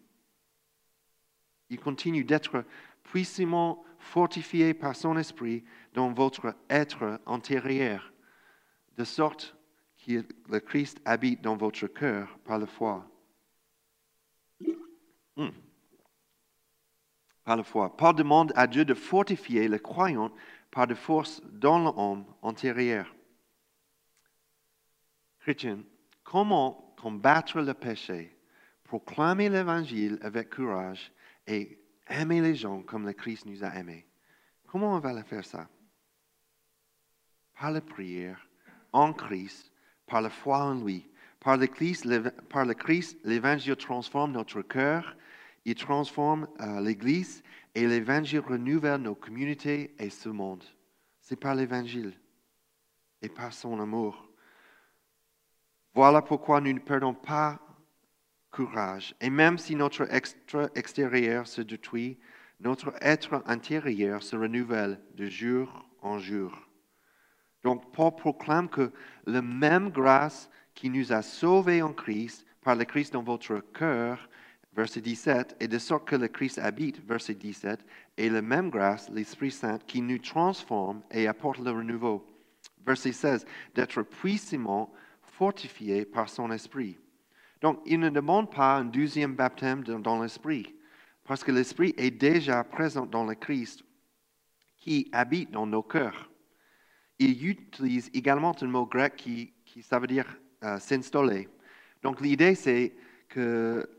Il 1.70 1.80
continue 1.80 2.24
d'être 2.24 2.64
puissamment 3.04 3.84
fortifié 4.00 4.74
par 4.74 4.96
son 4.96 5.18
esprit 5.18 5.66
dans 5.98 6.14
votre 6.14 6.54
être 6.70 7.20
intérieur, 7.26 8.14
de 8.98 9.04
sorte 9.04 9.58
que 10.06 10.24
le 10.48 10.60
Christ 10.60 11.02
habite 11.06 11.42
dans 11.42 11.58
votre 11.58 11.88
cœur 11.88 12.38
par 12.46 12.60
la 12.60 12.68
foi. 12.68 13.04
Hmm. 15.36 15.50
Par 17.44 17.58
la 17.58 17.64
foi. 17.64 17.98
Paul 17.98 18.14
demande 18.14 18.54
à 18.56 18.68
Dieu 18.68 18.86
de 18.86 18.94
fortifier 18.94 19.68
le 19.68 19.80
croyant 19.80 20.32
par 20.70 20.86
de 20.86 20.94
force 20.94 21.42
dans 21.46 21.80
l'homme 21.80 22.26
antérieur. 22.44 23.12
Chrétien, 25.40 25.80
comment 26.24 26.94
combattre 27.02 27.60
le 27.60 27.74
péché, 27.74 28.38
proclamer 28.84 29.50
l'évangile 29.50 30.20
avec 30.22 30.54
courage 30.54 31.12
et 31.48 31.82
aimer 32.08 32.42
les 32.42 32.54
gens 32.54 32.84
comme 32.84 33.08
le 33.08 33.14
Christ 33.14 33.48
nous 33.48 33.64
a 33.64 33.76
aimés? 33.76 34.06
Comment 34.68 34.94
on 34.94 35.00
va 35.00 35.24
faire 35.24 35.44
ça? 35.44 35.68
Par 37.60 37.72
la 37.72 37.82
prière, 37.82 38.48
en 38.94 39.14
Christ, 39.14 39.72
par 40.06 40.22
la 40.22 40.30
foi 40.30 40.60
en 40.60 40.76
lui. 40.84 41.10
Par 41.40 41.58
le 41.58 42.74
Christ, 42.74 43.18
l'évangile 43.24 43.76
transforme 43.76 44.32
notre 44.32 44.62
cœur, 44.62 45.16
il 45.66 45.76
transforme 45.76 46.48
euh, 46.62 46.82
l'Église 46.82 47.44
et 47.76 47.88
l'évangile 47.88 48.40
renouvelle 48.40 49.02
nos 49.02 49.16
communautés 49.16 49.94
et 50.00 50.10
ce 50.10 50.30
monde. 50.30 50.64
C'est 51.22 51.40
par 51.40 51.56
l'évangile 51.56 52.14
et 53.22 53.30
par 53.30 53.54
son 53.54 53.80
amour. 53.80 54.30
Voilà 55.94 56.22
pourquoi 56.22 56.62
nous 56.62 56.74
ne 56.74 56.80
perdons 56.80 57.14
pas 57.14 57.60
courage. 58.52 59.16
Et 59.22 59.30
même 59.30 59.58
si 59.58 59.76
notre 59.76 60.08
extérieur 60.76 61.48
se 61.48 61.62
détruit, 61.62 62.20
notre 62.60 62.94
être 63.02 63.44
intérieur 63.46 64.24
se 64.24 64.36
renouvelle 64.36 65.00
de 65.16 65.28
jour 65.28 65.88
en 66.02 66.18
jour. 66.18 66.67
Donc, 67.68 67.92
Paul 67.92 68.16
proclame 68.16 68.70
que 68.70 68.94
la 69.26 69.42
même 69.42 69.90
grâce 69.90 70.50
qui 70.74 70.90
nous 70.90 71.12
a 71.12 71.22
sauvés 71.22 71.82
en 71.82 71.92
Christ, 71.92 72.46
par 72.62 72.78
le 72.78 72.86
Christ 72.86 73.12
dans 73.12 73.24
votre 73.24 73.60
cœur, 73.74 74.30
verset 74.74 75.02
17, 75.02 75.58
et 75.60 75.68
de 75.68 75.78
sorte 75.78 76.08
que 76.08 76.16
le 76.16 76.30
Christ 76.30 76.60
habite, 76.60 77.06
verset 77.06 77.34
17, 77.34 77.86
et 78.16 78.30
la 78.30 78.42
même 78.42 78.70
grâce, 78.70 79.10
l'Esprit 79.10 79.52
Saint, 79.52 79.80
qui 79.80 80.02
nous 80.02 80.20
transforme 80.20 81.02
et 81.12 81.28
apporte 81.28 81.60
le 81.60 81.72
renouveau. 81.72 82.26
Verset 82.86 83.12
16, 83.12 83.46
d'être 83.76 84.02
puissamment 84.02 84.94
fortifié 85.22 86.06
par 86.06 86.30
son 86.30 86.50
Esprit. 86.52 86.98
Donc, 87.60 87.82
il 87.86 88.00
ne 88.00 88.10
demande 88.10 88.50
pas 88.50 88.78
un 88.78 88.86
deuxième 88.86 89.36
baptême 89.36 89.84
dans 89.84 90.24
l'Esprit, 90.24 90.74
parce 91.26 91.44
que 91.44 91.52
l'Esprit 91.52 91.94
est 91.98 92.12
déjà 92.12 92.64
présent 92.64 93.06
dans 93.06 93.26
le 93.26 93.36
Christ 93.36 93.84
qui 94.78 95.10
habite 95.12 95.52
dans 95.52 95.68
nos 95.68 95.84
cœurs 95.84 96.32
il 97.20 97.48
utilise 97.48 98.10
également 98.14 98.56
un 98.62 98.68
mot 98.68 98.86
grec 98.86 99.16
qui, 99.16 99.54
qui 99.66 99.82
ça 99.82 100.00
veut 100.00 100.08
dire 100.08 100.26
euh, 100.64 100.80
s'installer. 100.80 101.50
Donc 102.04 102.22
l'idée, 102.22 102.56
c'est 102.56 102.94
que 103.30 103.90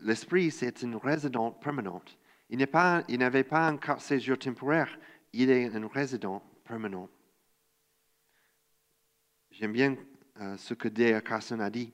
l'esprit, 0.00 0.50
c'est 0.50 0.82
une 0.82 0.96
résidence 0.96 1.54
permanente. 1.60 2.18
Il 2.50 2.58
n'avait 2.58 3.44
pas, 3.44 3.68
un 3.68 3.76
carte 3.76 4.00
séjour 4.00 4.38
temporaire, 4.38 4.98
il 5.32 5.50
est 5.50 5.74
un 5.74 5.86
résident 5.86 6.42
permanent. 6.64 7.08
J'aime 9.50 9.72
bien 9.72 9.96
euh, 10.40 10.56
ce 10.56 10.74
que 10.74 10.88
D.R. 10.88 11.22
Carson 11.22 11.60
a 11.60 11.68
dit. 11.68 11.92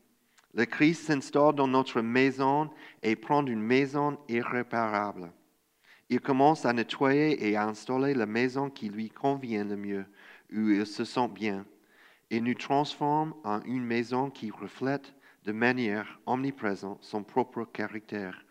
Le 0.53 0.67
Christ 0.67 1.07
s'installe 1.07 1.55
dans 1.55 1.67
notre 1.67 2.01
maison 2.01 2.71
et 3.03 3.17
prend 3.17 3.45
une 3.45 3.61
maison 3.61 4.19
irréparable. 4.29 5.33
Il 6.09 6.21
commence 6.21 6.65
à 6.65 6.73
nettoyer 6.73 7.49
et 7.49 7.57
à 7.57 7.67
installer 7.67 8.15
la 8.15 8.27
maison 8.27 8.71
qui 8.71 8.89
lui 8.89 9.11
convient 9.11 9.65
le 9.65 9.77
mieux 9.77 10.07
où 10.55 10.71
il 10.71 10.87
se 10.87 11.05
sent 11.05 11.29
bien 11.29 11.67
et 12.31 12.41
nous 12.41 12.55
transforme 12.55 13.35
en 13.45 13.63
une 13.63 13.85
maison 13.85 14.31
qui 14.31 14.51
reflète 14.51 15.15
de 15.45 15.53
manière 15.53 16.19
omniprésente 16.27 17.03
son 17.03 17.23
propre 17.23 17.65
caractère. 17.65 18.45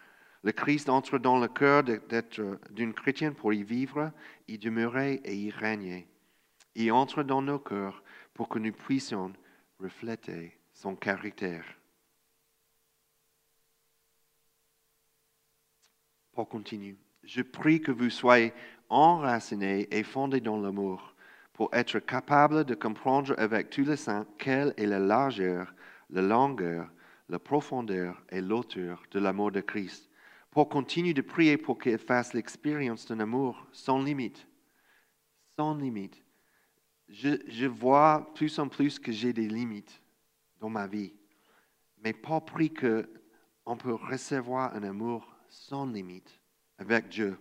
Le 0.43 0.51
Christ 0.51 0.89
entre 0.89 1.17
dans 1.17 1.39
le 1.39 1.47
cœur 1.47 1.83
d'être 1.83 2.59
d'une 2.71 2.93
chrétienne 2.93 3.33
pour 3.33 3.53
y 3.53 3.63
vivre, 3.63 4.11
y 4.47 4.57
demeurer 4.57 5.21
et 5.23 5.35
y 5.35 5.49
régner. 5.49 6.07
Il 6.75 6.91
entre 6.91 7.23
dans 7.23 7.41
nos 7.41 7.59
cœurs 7.59 8.03
pour 8.33 8.49
que 8.49 8.59
nous 8.59 8.73
puissions 8.73 9.33
refléter 9.79 10.57
son 10.73 10.95
caractère. 10.95 11.65
Paul 16.33 16.47
continue. 16.47 16.97
Je 17.23 17.41
prie 17.41 17.79
que 17.79 17.91
vous 17.91 18.09
soyez 18.09 18.53
enracinés 18.89 19.87
et 19.91 20.03
fondés 20.03 20.41
dans 20.41 20.59
l'amour 20.59 21.12
pour 21.53 21.69
être 21.71 21.99
capable 21.99 22.65
de 22.65 22.73
comprendre 22.73 23.35
avec 23.37 23.69
tous 23.69 23.85
les 23.85 23.95
saints 23.95 24.25
quelle 24.37 24.73
est 24.75 24.87
la 24.87 24.99
largeur, 24.99 25.73
la 26.09 26.21
longueur, 26.21 26.91
la 27.29 27.39
profondeur 27.39 28.21
et 28.29 28.41
l'auteur 28.41 29.03
de 29.11 29.19
l'amour 29.19 29.51
de 29.51 29.61
Christ, 29.61 30.09
pour 30.49 30.67
continuer 30.69 31.13
de 31.13 31.21
prier 31.21 31.57
pour 31.57 31.77
qu'il 31.79 31.97
fasse 31.97 32.33
l'expérience 32.33 33.07
d'un 33.07 33.19
amour 33.19 33.65
sans 33.71 34.01
limite. 34.01 34.47
Sans 35.57 35.75
limite. 35.75 36.23
Je, 37.07 37.37
je 37.47 37.67
vois 37.67 38.31
plus 38.35 38.57
en 38.59 38.67
plus 38.67 38.99
que 38.99 39.11
j'ai 39.11 39.33
des 39.33 39.47
limites 39.47 40.01
dans 40.59 40.69
ma 40.69 40.87
vie, 40.87 41.13
mais 42.03 42.13
pas 42.13 42.41
pris 42.41 42.73
qu'on 42.73 43.77
peut 43.77 43.93
recevoir 43.93 44.75
un 44.75 44.83
amour 44.83 45.27
sans 45.49 45.85
limite 45.85 46.39
avec 46.77 47.09
Dieu. 47.09 47.37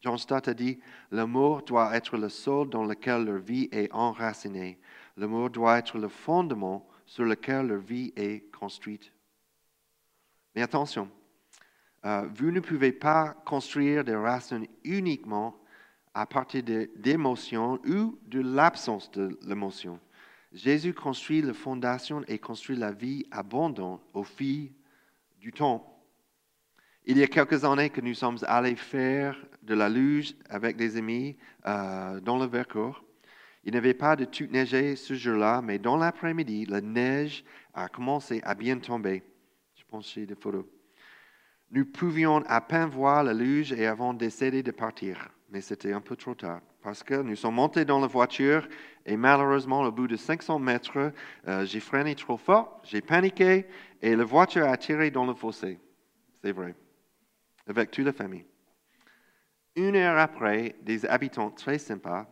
John 0.00 0.16
Stott 0.16 0.48
a 0.48 0.54
dit, 0.54 0.78
l'amour 1.10 1.62
doit 1.62 1.94
être 1.94 2.16
le 2.16 2.28
sol 2.28 2.70
dans 2.70 2.84
lequel 2.84 3.24
leur 3.24 3.38
vie 3.38 3.68
est 3.70 3.92
enracinée. 3.92 4.78
L'amour 5.16 5.50
doit 5.50 5.78
être 5.78 5.98
le 5.98 6.08
fondement 6.08 6.88
sur 7.04 7.24
lequel 7.24 7.66
leur 7.66 7.80
vie 7.80 8.12
est 8.16 8.50
construite. 8.50 9.12
Mais 10.54 10.62
attention, 10.62 11.10
euh, 12.06 12.26
vous 12.34 12.50
ne 12.50 12.60
pouvez 12.60 12.92
pas 12.92 13.34
construire 13.44 14.04
des 14.04 14.14
racines 14.14 14.66
uniquement 14.84 15.54
à 16.14 16.26
partir 16.26 16.62
d'émotions 16.96 17.78
ou 17.86 18.18
de 18.26 18.40
l'absence 18.40 19.10
de 19.10 19.38
l'émotion. 19.42 20.00
Jésus 20.52 20.94
construit 20.94 21.42
la 21.42 21.54
fondation 21.54 22.24
et 22.26 22.38
construit 22.38 22.76
la 22.76 22.90
vie 22.90 23.26
abondante 23.30 24.02
au 24.14 24.24
fil 24.24 24.72
du 25.38 25.52
temps. 25.52 25.99
Il 27.06 27.18
y 27.18 27.22
a 27.22 27.26
quelques 27.26 27.64
années 27.64 27.90
que 27.90 28.00
nous 28.00 28.14
sommes 28.14 28.38
allés 28.46 28.76
faire 28.76 29.36
de 29.62 29.74
la 29.74 29.88
luge 29.88 30.34
avec 30.48 30.76
des 30.76 30.96
amis 30.96 31.36
euh, 31.66 32.20
dans 32.20 32.38
le 32.38 32.46
Vercors. 32.46 33.02
Il 33.64 33.72
n'y 33.72 33.78
avait 33.78 33.94
pas 33.94 34.16
de 34.16 34.24
tout 34.24 34.46
neigé 34.50 34.96
ce 34.96 35.14
jour-là, 35.14 35.60
mais 35.62 35.78
dans 35.78 35.96
l'après-midi, 35.96 36.66
la 36.66 36.80
neige 36.80 37.44
a 37.74 37.88
commencé 37.88 38.40
à 38.44 38.54
bien 38.54 38.78
tomber. 38.78 39.22
Je 39.74 39.82
pense 39.88 40.12
que 40.12 40.20
des 40.20 40.34
photos. 40.34 40.64
Nous 41.70 41.86
pouvions 41.86 42.42
à 42.46 42.60
peine 42.60 42.88
voir 42.88 43.24
la 43.24 43.32
luge 43.32 43.72
et 43.72 43.86
avons 43.86 44.12
décidé 44.12 44.62
de 44.62 44.70
partir, 44.70 45.30
mais 45.50 45.60
c'était 45.60 45.92
un 45.92 46.00
peu 46.00 46.16
trop 46.16 46.34
tard 46.34 46.60
parce 46.82 47.02
que 47.02 47.14
nous 47.14 47.36
sommes 47.36 47.54
montés 47.54 47.84
dans 47.84 48.00
la 48.00 48.06
voiture 48.06 48.66
et 49.06 49.16
malheureusement, 49.16 49.82
au 49.82 49.92
bout 49.92 50.06
de 50.06 50.16
500 50.16 50.58
mètres, 50.58 51.12
euh, 51.46 51.64
j'ai 51.64 51.80
freiné 51.80 52.14
trop 52.14 52.36
fort, 52.36 52.80
j'ai 52.84 53.00
paniqué 53.00 53.66
et 54.00 54.16
la 54.16 54.24
voiture 54.24 54.66
a 54.66 54.76
tiré 54.76 55.10
dans 55.10 55.26
le 55.26 55.34
fossé. 55.34 55.78
C'est 56.42 56.52
vrai, 56.52 56.74
avec 57.70 57.90
toute 57.90 58.04
la 58.04 58.12
famille? 58.12 58.44
Une 59.76 59.96
heure 59.96 60.18
après, 60.18 60.76
des 60.82 61.06
habitants 61.06 61.50
très 61.50 61.78
sympas 61.78 62.26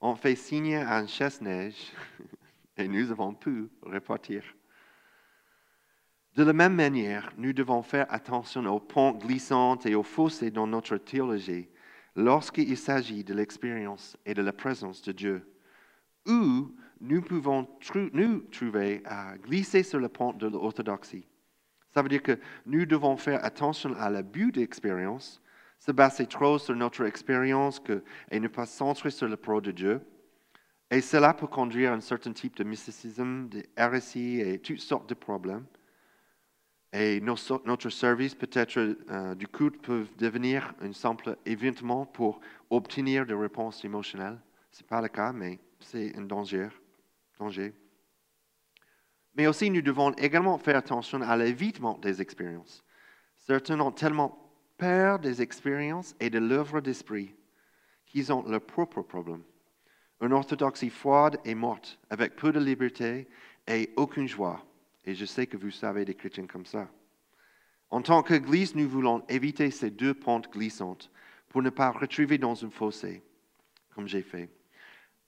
ont 0.00 0.16
fait 0.16 0.34
signe 0.34 0.76
à 0.76 0.98
un 0.98 1.06
chasse-neige 1.06 1.92
et 2.76 2.88
nous 2.88 3.10
avons 3.10 3.32
pu 3.32 3.68
repartir. 3.82 4.42
De 6.34 6.42
la 6.42 6.52
même 6.52 6.74
manière, 6.74 7.32
nous 7.38 7.52
devons 7.52 7.82
faire 7.82 8.06
attention 8.12 8.66
aux 8.66 8.80
pentes 8.80 9.24
glissantes 9.24 9.86
et 9.86 9.94
aux 9.94 10.02
fossés 10.02 10.50
dans 10.50 10.66
notre 10.66 10.96
théologie 10.96 11.68
lorsqu'il 12.16 12.76
s'agit 12.76 13.22
de 13.22 13.34
l'expérience 13.34 14.16
et 14.26 14.34
de 14.34 14.42
la 14.42 14.52
présence 14.52 15.00
de 15.02 15.12
Dieu, 15.12 15.48
ou 16.26 16.74
nous 17.00 17.22
pouvons 17.22 17.68
nous 18.12 18.40
trouver 18.50 19.02
à 19.04 19.36
glisser 19.38 19.82
sur 19.82 20.00
le 20.00 20.08
pont 20.08 20.32
de 20.32 20.48
l'orthodoxie. 20.48 21.26
Ça 21.94 22.02
veut 22.02 22.08
dire 22.08 22.22
que 22.22 22.38
nous 22.66 22.86
devons 22.86 23.16
faire 23.16 23.44
attention 23.44 23.94
à 23.94 24.10
l'abus 24.10 24.50
d'expérience, 24.50 25.40
se 25.78 25.92
baser 25.92 26.26
trop 26.26 26.58
sur 26.58 26.74
notre 26.74 27.04
expérience 27.04 27.80
et 28.32 28.40
ne 28.40 28.48
pas 28.48 28.66
centrer 28.66 29.10
sur 29.10 29.28
le 29.28 29.36
pro 29.36 29.60
de 29.60 29.70
Dieu. 29.70 30.00
Et 30.90 31.00
cela 31.00 31.32
peut 31.34 31.46
conduire 31.46 31.92
à 31.92 31.94
un 31.94 32.00
certain 32.00 32.32
type 32.32 32.56
de 32.56 32.64
mysticisme, 32.64 33.48
de 33.48 33.62
hérésie 33.76 34.40
et 34.40 34.58
toutes 34.58 34.80
sortes 34.80 35.08
de 35.08 35.14
problèmes. 35.14 35.66
Et 36.92 37.20
notre 37.20 37.90
service, 37.90 38.34
peut-être 38.34 38.96
euh, 39.10 39.34
du 39.34 39.48
culte, 39.48 39.82
peut 39.82 40.06
devenir 40.18 40.74
un 40.80 40.92
simple 40.92 41.36
événement 41.44 42.06
pour 42.06 42.40
obtenir 42.70 43.26
des 43.26 43.34
réponses 43.34 43.84
émotionnelles. 43.84 44.38
Ce 44.70 44.82
n'est 44.82 44.88
pas 44.88 45.00
le 45.00 45.08
cas, 45.08 45.32
mais 45.32 45.58
c'est 45.80 46.16
un 46.16 46.22
danger. 46.22 46.68
danger. 47.38 47.72
Mais 49.34 49.46
aussi, 49.46 49.70
nous 49.70 49.82
devons 49.82 50.12
également 50.12 50.58
faire 50.58 50.76
attention 50.76 51.20
à 51.22 51.36
l'évitement 51.36 51.98
des 51.98 52.22
expériences. 52.22 52.84
Certains 53.36 53.80
ont 53.80 53.90
tellement 53.90 54.38
peur 54.78 55.18
des 55.18 55.42
expériences 55.42 56.14
et 56.20 56.30
de 56.30 56.38
l'œuvre 56.38 56.80
d'esprit 56.80 57.34
qu'ils 58.06 58.32
ont 58.32 58.44
leur 58.48 58.60
propre 58.60 59.02
problème. 59.02 59.42
Une 60.20 60.32
orthodoxie 60.32 60.90
froide 60.90 61.38
et 61.44 61.54
morte, 61.54 61.98
avec 62.10 62.36
peu 62.36 62.52
de 62.52 62.60
liberté 62.60 63.28
et 63.66 63.90
aucune 63.96 64.28
joie. 64.28 64.64
Et 65.04 65.14
je 65.14 65.24
sais 65.24 65.46
que 65.46 65.56
vous 65.56 65.70
savez 65.70 66.04
des 66.04 66.14
chrétiens 66.14 66.46
comme 66.46 66.64
ça. 66.64 66.88
En 67.90 68.02
tant 68.02 68.22
qu'Église, 68.22 68.74
nous 68.74 68.88
voulons 68.88 69.24
éviter 69.28 69.70
ces 69.70 69.90
deux 69.90 70.14
pentes 70.14 70.50
glissantes 70.50 71.10
pour 71.48 71.62
ne 71.62 71.70
pas 71.70 71.90
retrouver 71.90 72.38
dans 72.38 72.64
un 72.64 72.70
fossé, 72.70 73.22
comme 73.94 74.08
j'ai 74.08 74.22
fait. 74.22 74.48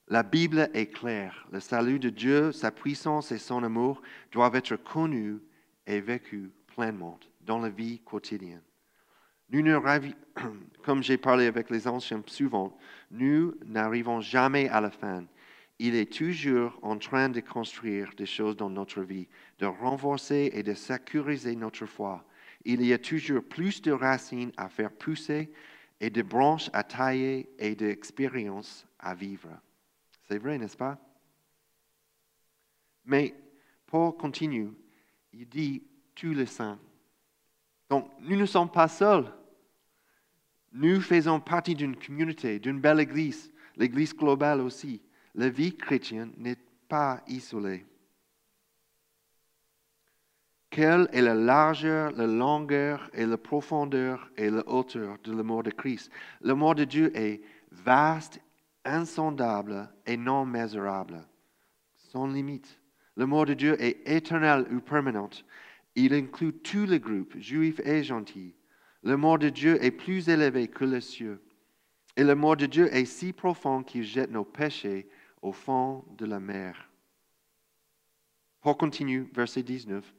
La 0.07 0.23
Bible 0.23 0.69
est 0.73 0.87
claire. 0.87 1.47
Le 1.51 1.59
salut 1.59 1.99
de 1.99 2.09
Dieu, 2.09 2.51
sa 2.51 2.71
puissance 2.71 3.31
et 3.31 3.37
son 3.37 3.63
amour 3.63 4.01
doivent 4.31 4.55
être 4.55 4.75
connus 4.75 5.39
et 5.85 5.99
vécus 5.99 6.49
pleinement 6.67 7.19
dans 7.41 7.59
la 7.59 7.69
vie 7.69 7.99
quotidienne. 7.99 8.61
Nous 9.49 9.61
ne, 9.61 9.77
comme 10.83 11.03
j'ai 11.03 11.17
parlé 11.17 11.45
avec 11.47 11.69
les 11.69 11.87
anciens 11.87 12.23
souvent, 12.25 12.77
nous 13.11 13.55
n'arrivons 13.65 14.21
jamais 14.21 14.69
à 14.69 14.81
la 14.81 14.91
fin 14.91 15.25
il 15.79 15.95
est 15.95 16.11
toujours 16.11 16.77
en 16.81 16.97
train 16.97 17.29
de 17.29 17.39
construire 17.39 18.09
des 18.17 18.25
choses 18.25 18.57
dans 18.57 18.69
notre 18.69 19.01
vie, 19.01 19.27
de 19.59 19.65
renforcer 19.65 20.51
et 20.53 20.63
de 20.63 20.73
sécuriser 20.73 21.55
notre 21.55 21.85
foi. 21.85 22.25
Il 22.65 22.83
y 22.83 22.93
a 22.93 22.97
toujours 22.97 23.43
plus 23.43 23.81
de 23.81 23.91
racines 23.91 24.51
à 24.57 24.69
faire 24.69 24.91
pousser 24.91 25.51
et 25.99 26.09
de 26.09 26.21
branches 26.21 26.69
à 26.73 26.83
tailler 26.83 27.49
et 27.59 27.75
d'expériences 27.75 28.87
à 28.99 29.13
vivre. 29.13 29.49
C'est 30.27 30.37
vrai, 30.37 30.57
n'est-ce 30.57 30.77
pas? 30.77 30.97
Mais 33.05 33.33
Paul 33.85 34.15
continue, 34.15 34.71
il 35.33 35.47
dit 35.47 35.83
tous 36.13 36.33
les 36.33 36.45
saints. 36.45 36.79
Donc, 37.89 38.11
nous 38.19 38.35
ne 38.35 38.45
sommes 38.45 38.71
pas 38.71 38.89
seuls. 38.89 39.31
Nous 40.73 40.99
faisons 40.99 41.39
partie 41.39 41.75
d'une 41.75 41.95
communauté, 41.95 42.59
d'une 42.59 42.81
belle 42.81 42.99
église, 42.99 43.51
l'église 43.77 44.13
globale 44.13 44.59
aussi 44.59 45.01
la 45.37 45.49
vie 45.49 45.75
chrétienne 45.75 46.33
n'est 46.37 46.57
pas 46.89 47.21
isolée. 47.27 47.85
Quelle 50.69 51.07
est 51.13 51.21
la 51.21 51.35
largeur, 51.35 52.11
la 52.11 52.27
longueur 52.27 53.09
et 53.13 53.25
la 53.25 53.37
profondeur 53.37 54.29
et 54.35 54.49
la 54.49 54.67
hauteur 54.67 55.17
de 55.23 55.31
l'amour 55.31 55.63
de 55.63 55.71
Christ? 55.71 56.11
L'amour 56.41 56.75
de 56.75 56.83
Dieu 56.83 57.15
est 57.15 57.41
vaste, 57.71 58.41
insondable 58.87 59.89
et 60.05 60.17
non 60.17 60.45
mesurable, 60.45 61.27
sans 61.95 62.27
limite. 62.27 62.79
L'amour 63.15 63.45
de 63.45 63.53
Dieu 63.53 63.81
est 63.81 64.07
éternel 64.07 64.65
ou 64.71 64.79
permanent. 64.79 65.29
Il 65.95 66.13
inclut 66.13 66.53
tous 66.53 66.85
les 66.85 66.99
groupes, 66.99 67.37
juifs 67.37 67.79
et 67.83 68.03
gentils. 68.03 68.55
L'amour 69.03 69.39
de 69.39 69.49
Dieu 69.49 69.83
est 69.83 69.91
plus 69.91 70.29
élevé 70.29 70.67
que 70.67 70.85
les 70.85 71.01
cieux. 71.01 71.41
Et 72.15 72.23
l'amour 72.23 72.57
de 72.57 72.65
Dieu 72.65 72.93
est 72.93 73.05
si 73.05 73.33
profond 73.33 73.83
qu'il 73.83 74.03
jette 74.03 74.31
nos 74.31 74.45
péchés 74.45 75.09
au 75.41 75.51
fond 75.51 76.03
de 76.17 76.25
la 76.25 76.39
mer. 76.39 76.89
Paul 78.61 78.75
continue, 78.75 79.29
verset 79.33 79.63
19. 79.63 80.13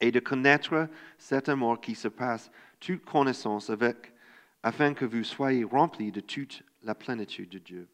Et 0.00 0.12
de 0.12 0.20
connaître 0.20 0.88
cet 1.18 1.48
amour 1.48 1.80
qui 1.80 1.94
se 1.94 2.08
passe 2.08 2.50
toute 2.78 3.04
connaissance 3.04 3.70
avec, 3.70 4.12
afin 4.62 4.94
que 4.94 5.04
vous 5.04 5.24
soyez 5.24 5.64
remplis 5.64 6.12
de 6.12 6.20
toute 6.20 6.62
la 6.82 6.94
plénitude 6.94 7.50
de 7.50 7.58
Dieu. 7.58 7.88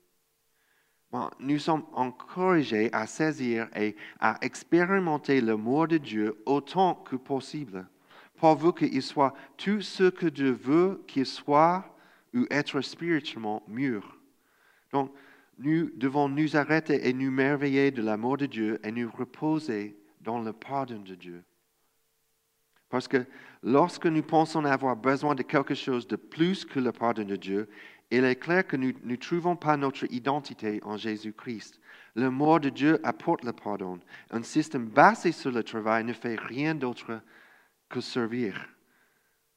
nous 1.39 1.59
sommes 1.59 1.85
encouragés 1.93 2.91
à 2.93 3.07
saisir 3.07 3.69
et 3.77 3.95
à 4.19 4.39
expérimenter 4.43 5.41
l'amour 5.41 5.89
de 5.89 5.99
Dieu 5.99 6.43
autant 6.45 6.95
que 6.95 7.17
possible, 7.17 7.87
pour 8.37 8.75
qu'il 8.75 9.03
soit 9.03 9.35
tout 9.57 9.81
ce 9.81 10.11
que 10.11 10.27
Dieu 10.27 10.51
veut 10.51 11.03
qu'il 11.07 11.25
soit 11.25 11.97
ou 12.35 12.47
être 12.51 12.81
spirituellement 12.81 13.63
mûr. 13.69 14.19
Donc, 14.93 15.13
nous 15.59 15.91
devons 15.97 16.29
nous 16.29 16.57
arrêter 16.57 17.09
et 17.09 17.13
nous 17.13 17.31
merveiller 17.31 17.91
de 17.91 18.03
l'amour 18.03 18.37
de 18.37 18.47
Dieu 18.47 18.81
et 18.83 18.91
nous 18.91 19.11
reposer 19.11 19.97
dans 20.21 20.41
le 20.41 20.53
pardon 20.53 21.01
de 21.01 21.15
Dieu. 21.15 21.45
Parce 22.89 23.09
que 23.09 23.25
lorsque 23.63 24.07
nous 24.07 24.23
pensons 24.23 24.65
avoir 24.65 24.97
besoin 24.97 25.35
de 25.35 25.43
quelque 25.43 25.75
chose 25.75 26.07
de 26.07 26.17
plus 26.17 26.65
que 26.65 26.81
le 26.81 26.93
pardon 26.93 27.25
de 27.25 27.37
Dieu, 27.37 27.69
il 28.17 28.25
est 28.25 28.37
clair 28.37 28.67
que 28.67 28.77
nous 28.77 28.93
ne 29.03 29.17
trouvons 29.17 29.57
pas 29.57 29.77
notre 29.77 30.11
identité 30.13 30.81
en 30.83 30.97
Jésus-Christ. 30.97 31.81
L'amour 32.15 32.61
de 32.61 32.69
Dieu 32.69 33.01
apporte 33.03 33.45
le 33.45 33.53
pardon. 33.53 33.99
Un 34.31 34.43
système 34.43 34.87
basé 34.87 35.33
sur 35.33 35.51
le 35.51 35.63
travail 35.63 36.05
ne 36.05 36.13
fait 36.13 36.39
rien 36.39 36.75
d'autre 36.75 37.21
que 37.89 38.01
servir. 38.01 38.69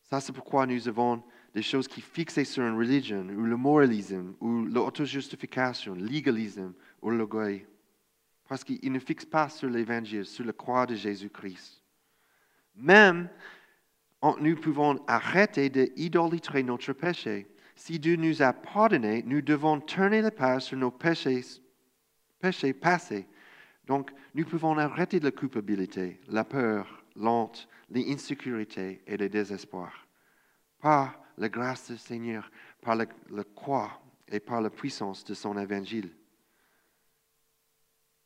Ça, 0.03 0.21
c'est 0.21 0.33
pourquoi 0.33 0.65
nous 0.65 0.87
avons 0.87 1.23
des 1.53 1.61
choses 1.61 1.87
qui 1.87 2.01
fixent 2.01 2.43
sur 2.43 2.63
une 2.63 2.77
religion, 2.77 3.27
ou 3.29 3.41
le 3.41 3.57
moralisme, 3.57 4.35
ou 4.39 4.65
l'auto-justification, 4.65 5.95
le 5.95 6.05
légalisme, 6.05 6.73
ou 7.01 7.09
l'orgueil. 7.09 7.65
Parce 8.47 8.63
qu'il 8.63 8.91
ne 8.91 8.99
fixe 8.99 9.25
pas 9.25 9.49
sur 9.49 9.69
l'évangile, 9.69 10.25
sur 10.25 10.45
la 10.45 10.53
croix 10.53 10.85
de 10.85 10.95
Jésus-Christ. 10.95 11.83
Même, 12.75 13.29
nous 14.39 14.55
pouvons 14.55 15.03
arrêter 15.07 15.69
d'idolâtrer 15.69 16.63
notre 16.63 16.93
péché. 16.93 17.47
Si 17.77 17.99
Dieu 17.99 18.15
nous 18.15 18.41
a 18.41 18.53
pardonné, 18.53 19.21
nous 19.23 19.41
devons 19.41 19.79
tourner 19.79 20.21
la 20.23 20.31
page 20.31 20.63
sur 20.63 20.77
nos 20.77 20.89
péchés, 20.89 21.43
passés. 22.73 23.27
Donc, 23.85 24.11
nous 24.33 24.45
pouvons 24.45 24.75
arrêter 24.79 25.19
la 25.19 25.29
culpabilité, 25.29 26.19
la 26.27 26.43
peur, 26.43 27.05
l'honte, 27.15 27.69
l'insécurité 27.91 29.03
et 29.05 29.15
le 29.15 29.29
désespoir. 29.29 30.07
Pas 30.79 31.23
la 31.37 31.49
grâce 31.49 31.91
du 31.91 31.97
Seigneur, 31.99 32.49
par 32.81 32.95
la, 32.95 33.05
croix 33.55 34.01
et 34.27 34.39
par 34.39 34.59
la 34.59 34.71
puissance 34.71 35.23
de 35.23 35.35
son 35.35 35.55
évangile. 35.55 36.09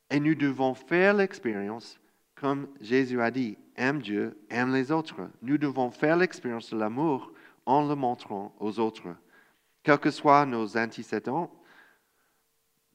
Et 0.08 0.18
nous 0.18 0.34
devons 0.34 0.72
faire 0.72 1.12
l'expérience, 1.12 2.00
comme 2.34 2.68
Jésus 2.80 3.20
a 3.20 3.30
dit, 3.30 3.58
aime 3.76 4.00
Dieu, 4.00 4.38
aime 4.48 4.72
les 4.72 4.90
autres. 4.90 5.28
Nous 5.42 5.58
devons 5.58 5.90
faire 5.90 6.16
l'expérience 6.16 6.70
de 6.70 6.78
l'amour 6.78 7.34
en 7.66 7.86
le 7.86 7.94
montrant 7.94 8.56
aux 8.58 8.78
autres. 8.80 9.14
Quels 9.82 9.98
que 9.98 10.10
soient 10.10 10.46
nos 10.46 10.76
antécédents, 10.76 11.50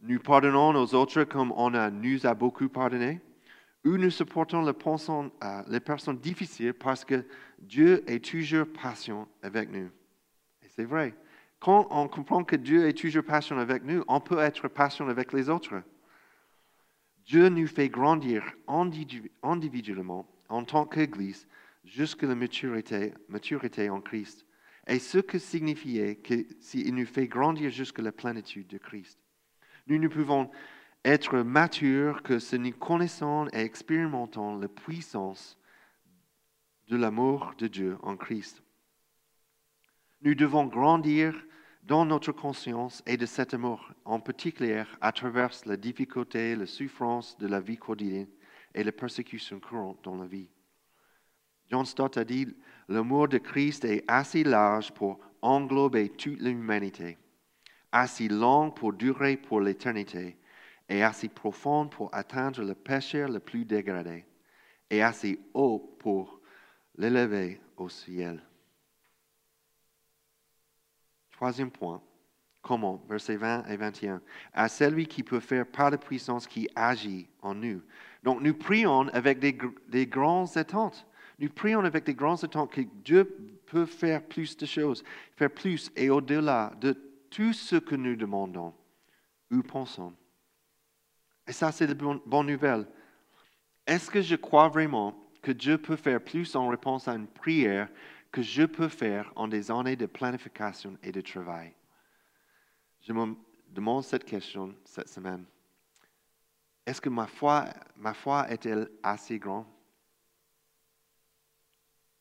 nous 0.02 0.20
pardonnons 0.20 0.76
aux 0.76 0.96
autres 0.96 1.24
comme 1.24 1.52
on 1.58 1.74
a, 1.74 1.90
nous 1.90 2.26
a 2.26 2.34
beaucoup 2.34 2.70
pardonné, 2.70 3.20
ou 3.84 3.98
nous 3.98 4.10
supportons 4.10 4.62
les 4.62 4.74
personnes, 4.74 5.32
euh, 5.44 5.64
les 5.68 5.80
personnes 5.80 6.18
difficiles 6.18 6.74
parce 6.74 7.06
que 7.06 7.26
Dieu 7.60 8.04
est 8.10 8.24
toujours 8.24 8.68
patient 8.68 9.28
avec 9.42 9.70
nous. 9.70 9.90
Et 10.62 10.70
c'est 10.70 10.84
vrai. 10.84 11.14
Quand 11.60 11.88
on 11.90 12.08
comprend 12.08 12.44
que 12.44 12.56
Dieu 12.56 12.88
est 12.88 12.98
toujours 12.98 13.24
patient 13.24 13.58
avec 13.58 13.84
nous, 13.84 14.04
on 14.08 14.20
peut 14.20 14.40
être 14.40 14.68
patient 14.68 15.08
avec 15.08 15.34
les 15.34 15.50
autres. 15.50 15.82
Dieu 17.26 17.50
nous 17.50 17.68
fait 17.68 17.90
grandir 17.90 18.44
individuellement 18.68 20.26
en 20.50 20.64
tant 20.64 20.86
qu'Église 20.86 21.48
jusqu'à 21.84 22.28
la 22.28 22.36
maturité, 22.36 23.14
maturité 23.28 23.90
en 23.90 24.02
Christ. 24.02 24.46
Et 24.88 25.00
ce 25.00 25.18
que 25.18 25.38
signifiait 25.38 26.16
que 26.16 26.46
s'il 26.60 26.96
nous 26.96 27.06
fait 27.06 27.28
grandir 27.28 27.70
jusqu'à 27.70 28.02
la 28.02 28.12
plénitude 28.12 28.68
de 28.68 28.78
Christ. 28.78 29.20
Nous 29.88 30.00
ne 30.00 30.08
pouvons 30.08 30.50
être 31.04 31.40
matures 31.40 32.24
que 32.24 32.40
si 32.40 32.58
nous 32.58 32.72
connaissons 32.72 33.48
et 33.54 33.60
expérimentons 33.60 34.58
la 34.58 34.68
puissance 34.68 35.58
de 36.88 36.98
l'amour 36.98 37.54
de 37.58 37.68
Dieu 37.68 37.98
en 38.02 38.16
Christ. 38.16 38.64
Nous 40.22 40.36
devons 40.36 40.66
grandir 40.66 41.36
dans 41.84 42.06
notre 42.06 42.32
conscience 42.32 43.02
et 43.06 43.18
de 43.18 43.26
cet 43.26 43.54
amour, 43.54 43.94
en 44.04 44.20
particulier 44.20 44.84
à 45.00 45.12
travers 45.12 45.52
la 45.66 45.78
difficulté, 45.78 46.56
la 46.56 46.66
souffrance 46.66 47.38
de 47.38 47.48
la 47.48 47.60
vie 47.60 47.78
quotidienne 47.78 48.28
et 48.74 48.84
les 48.84 48.92
persécutions 48.92 49.60
courantes 49.60 50.04
dans 50.04 50.16
la 50.16 50.28
vie. 50.28 50.50
John 51.70 51.86
Stott 51.86 52.18
a 52.18 52.24
dit, 52.24 52.48
l'amour 52.88 53.28
de 53.28 53.38
Christ 53.38 53.86
est 53.86 54.04
assez 54.08 54.44
large 54.44 54.92
pour 54.92 55.20
englober 55.42 56.10
toute 56.10 56.40
l'humanité, 56.40 57.18
assez 57.92 58.28
long 58.28 58.72
pour 58.72 58.94
durer 58.94 59.38
pour 59.38 59.62
l'éternité, 59.62 60.38
et 60.90 61.04
assez 61.04 61.28
profond 61.28 61.88
pour 61.88 62.14
atteindre 62.14 62.64
le 62.64 62.74
péché 62.74 63.26
le 63.28 63.40
plus 63.40 63.66
dégradé, 63.66 64.26
et 64.90 65.02
assez 65.02 65.40
haut 65.54 65.96
pour 66.00 66.40
l'élever 66.96 67.60
au 67.76 67.90
ciel. 67.90 68.42
Troisième 71.32 71.72
point. 71.72 72.02
Comment? 72.62 73.02
Versets 73.08 73.38
20 73.38 73.68
et 73.68 73.78
21. 73.78 74.22
À 74.54 74.68
celui 74.68 75.06
qui 75.08 75.24
peut 75.24 75.40
faire 75.40 75.68
par 75.68 75.92
la 75.92 75.98
puissance 75.98 76.48
qui 76.48 76.68
agit 76.76 77.30
en 77.42 77.54
nous. 77.54 77.82
Donc 78.24 78.42
nous 78.42 78.54
prions 78.54 79.08
avec 79.10 79.40
des, 79.40 79.58
des 79.88 80.08
grandes 80.08 80.58
attentes. 80.58 81.06
Nous 81.40 81.50
prions 81.50 81.82
avec 81.82 82.04
des 82.04 82.16
grandes 82.16 82.44
attentes 82.44 82.72
que 82.72 82.82
Dieu 82.82 83.26
peut 83.68 83.86
faire 83.86 84.26
plus 84.26 84.58
de 84.58 84.66
choses, 84.66 85.04
faire 85.36 85.52
plus 85.52 85.92
et 85.96 86.10
au-delà 86.10 86.74
de 86.80 86.94
tout 87.30 87.54
ce 87.54 87.76
que 87.76 87.96
nous 87.96 88.16
demandons 88.16 88.74
ou 89.52 89.62
pensons. 89.62 90.14
Et 91.48 91.54
ça, 91.54 91.72
c'est 91.72 91.88
la 91.88 91.94
bonne 91.94 92.48
nouvelle. 92.48 92.88
Est-ce 93.86 94.10
que 94.10 94.22
je 94.22 94.36
crois 94.36 94.68
vraiment 94.68 95.16
que 95.42 95.52
Dieu 95.52 95.78
peut 95.78 95.96
faire 95.96 96.22
plus 96.22 96.56
en 96.56 96.68
réponse 96.68 97.08
à 97.08 97.14
une 97.14 97.28
prière 97.28 97.88
que 98.32 98.42
je 98.42 98.64
peux 98.64 98.90
faire 98.90 99.32
en 99.36 99.48
des 99.48 99.72
années 99.72 99.96
de 99.96 100.08
planification 100.08 100.98
et 101.04 101.12
de 101.12 101.22
travail? 101.22 101.74
Je 103.02 103.14
me 103.14 103.36
demande 103.70 104.04
cette 104.04 104.26
question 104.26 104.76
cette 104.84 105.08
semaine. 105.08 105.46
Est-ce 106.86 107.00
que 107.00 107.10
ma 107.10 107.28
foi, 107.28 107.66
ma 107.96 108.14
foi 108.14 108.50
est-elle 108.50 108.90
assez 109.04 109.40
grande? 109.40 109.66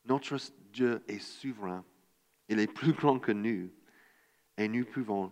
Notre 0.07 0.37
Dieu 0.71 1.03
est 1.07 1.19
souverain. 1.19 1.83
Il 2.49 2.59
est 2.59 2.71
plus 2.71 2.93
grand 2.93 3.19
que 3.19 3.31
nous. 3.31 3.69
Et 4.57 4.67
nous 4.67 4.85
pouvons 4.85 5.31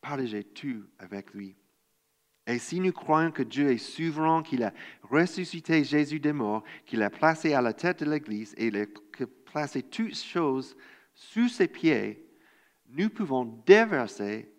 partager 0.00 0.44
tout 0.44 0.84
avec 0.98 1.34
lui. 1.34 1.56
Et 2.46 2.58
si 2.58 2.78
nous 2.78 2.92
croyons 2.92 3.32
que 3.32 3.42
Dieu 3.42 3.72
est 3.72 3.78
souverain, 3.78 4.42
qu'il 4.42 4.62
a 4.62 4.72
ressuscité 5.02 5.82
Jésus 5.82 6.20
des 6.20 6.32
morts, 6.32 6.62
qu'il 6.84 7.02
a 7.02 7.10
placé 7.10 7.54
à 7.54 7.60
la 7.60 7.72
tête 7.72 8.04
de 8.04 8.10
l'Église 8.10 8.54
et 8.56 8.70
qu'il 8.70 9.24
a 9.24 9.26
placé 9.46 9.82
toutes 9.82 10.16
choses 10.16 10.76
sous 11.12 11.48
ses 11.48 11.66
pieds, 11.66 12.24
nous 12.88 13.10
pouvons 13.10 13.44
déverser 13.66 14.52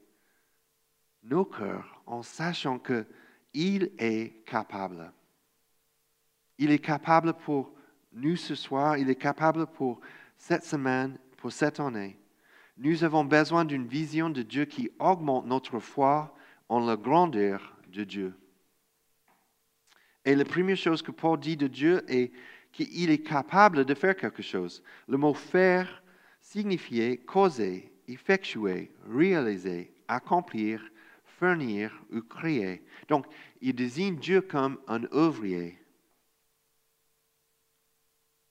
nos 1.24 1.46
cœurs 1.46 2.02
en 2.06 2.24
sachant 2.24 2.80
qu'il 2.80 3.92
est 3.98 4.44
capable. 4.46 5.14
Il 6.58 6.72
est 6.72 6.80
capable 6.80 7.34
pour 7.34 7.77
nous 8.14 8.36
ce 8.36 8.56
soir, 8.56 8.98
il 8.98 9.10
est 9.10 9.16
capable 9.16 9.68
pour 9.68 10.00
cette 10.38 10.64
semaine, 10.64 11.18
pour 11.38 11.52
cette 11.52 11.80
année. 11.80 12.18
Nous 12.78 13.04
avons 13.04 13.26
besoin 13.26 13.66
d'une 13.66 13.88
vision 13.88 14.30
de 14.30 14.44
Dieu 14.44 14.66
qui 14.66 14.90
augmente 15.00 15.46
notre 15.46 15.80
foi 15.80 16.36
en 16.70 16.86
la 16.86 16.96
grandeur 16.96 17.76
de 17.92 18.04
Dieu. 18.04 18.34
Et 20.26 20.36
la 20.36 20.46
première 20.46 20.78
chose 20.78 21.02
que 21.02 21.12
Paul 21.12 21.40
dit 21.40 21.58
de 21.58 21.68
Dieu 21.68 22.04
est 22.08 22.32
qu'il 22.72 23.10
est 23.10 23.24
capable 23.24 23.86
de 23.86 23.94
faire 23.94 24.16
quelque 24.16 24.44
chose. 24.44 24.84
Le 25.08 25.18
mot 25.18 25.34
faire 25.34 26.04
signifiait 26.42 27.18
causer, 27.18 27.92
effectuer, 28.08 28.92
réaliser, 29.10 29.92
accomplir, 30.08 30.84
fournir 31.26 31.92
ou 32.12 32.22
créer. 32.22 32.84
Donc, 33.08 33.26
il 33.62 33.74
désigne 33.74 34.18
Dieu 34.18 34.42
comme 34.42 34.78
un 34.88 35.04
ouvrier. 35.06 35.78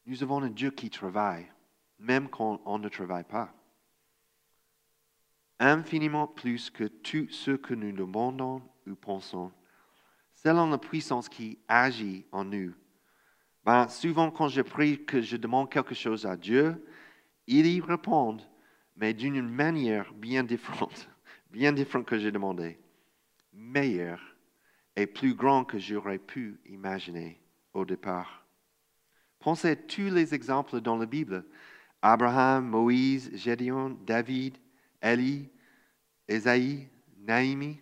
Nous 0.06 0.22
avons 0.22 0.40
un 0.40 0.50
Dieu 0.50 0.70
qui 0.70 0.88
travaille, 0.88 1.50
même 1.98 2.28
quand 2.28 2.62
on 2.64 2.78
ne 2.78 2.88
travaille 2.88 3.24
pas. 3.24 3.52
Infiniment 5.58 6.28
plus 6.28 6.70
que 6.70 6.84
tout 6.84 7.28
ce 7.28 7.50
que 7.50 7.74
nous 7.74 7.90
demandons 7.90 8.62
ou 8.86 8.94
pensons, 8.94 9.50
selon 10.34 10.70
la 10.70 10.78
puissance 10.78 11.28
qui 11.28 11.58
agit 11.66 12.24
en 12.30 12.44
nous. 12.44 12.72
Ben, 13.64 13.88
souvent, 13.88 14.30
quand 14.30 14.46
je 14.46 14.62
prie 14.62 15.04
que 15.04 15.20
je 15.20 15.36
demande 15.36 15.72
quelque 15.72 15.94
chose 15.94 16.24
à 16.24 16.36
Dieu, 16.36 16.86
il 17.48 17.66
y 17.66 17.80
répond, 17.80 18.36
mais 18.94 19.12
d'une 19.12 19.42
manière 19.42 20.14
bien 20.14 20.44
différente, 20.44 21.08
bien 21.50 21.72
différente 21.72 22.06
que 22.06 22.18
j'ai 22.18 22.30
demandé, 22.30 22.78
meilleure 23.52 24.22
et 24.94 25.08
plus 25.08 25.34
grande 25.34 25.66
que 25.66 25.80
j'aurais 25.80 26.18
pu 26.18 26.60
imaginer 26.66 27.42
au 27.74 27.84
départ. 27.84 28.45
Pensez 29.46 29.70
à 29.70 29.76
tous 29.76 30.12
les 30.12 30.34
exemples 30.34 30.80
dans 30.80 30.96
la 30.96 31.06
Bible. 31.06 31.44
Abraham, 32.02 32.66
Moïse, 32.66 33.30
Gédéon, 33.32 33.96
David, 34.04 34.58
Élie, 35.00 35.48
Esaïe, 36.26 36.88
Naïmi. 37.20 37.78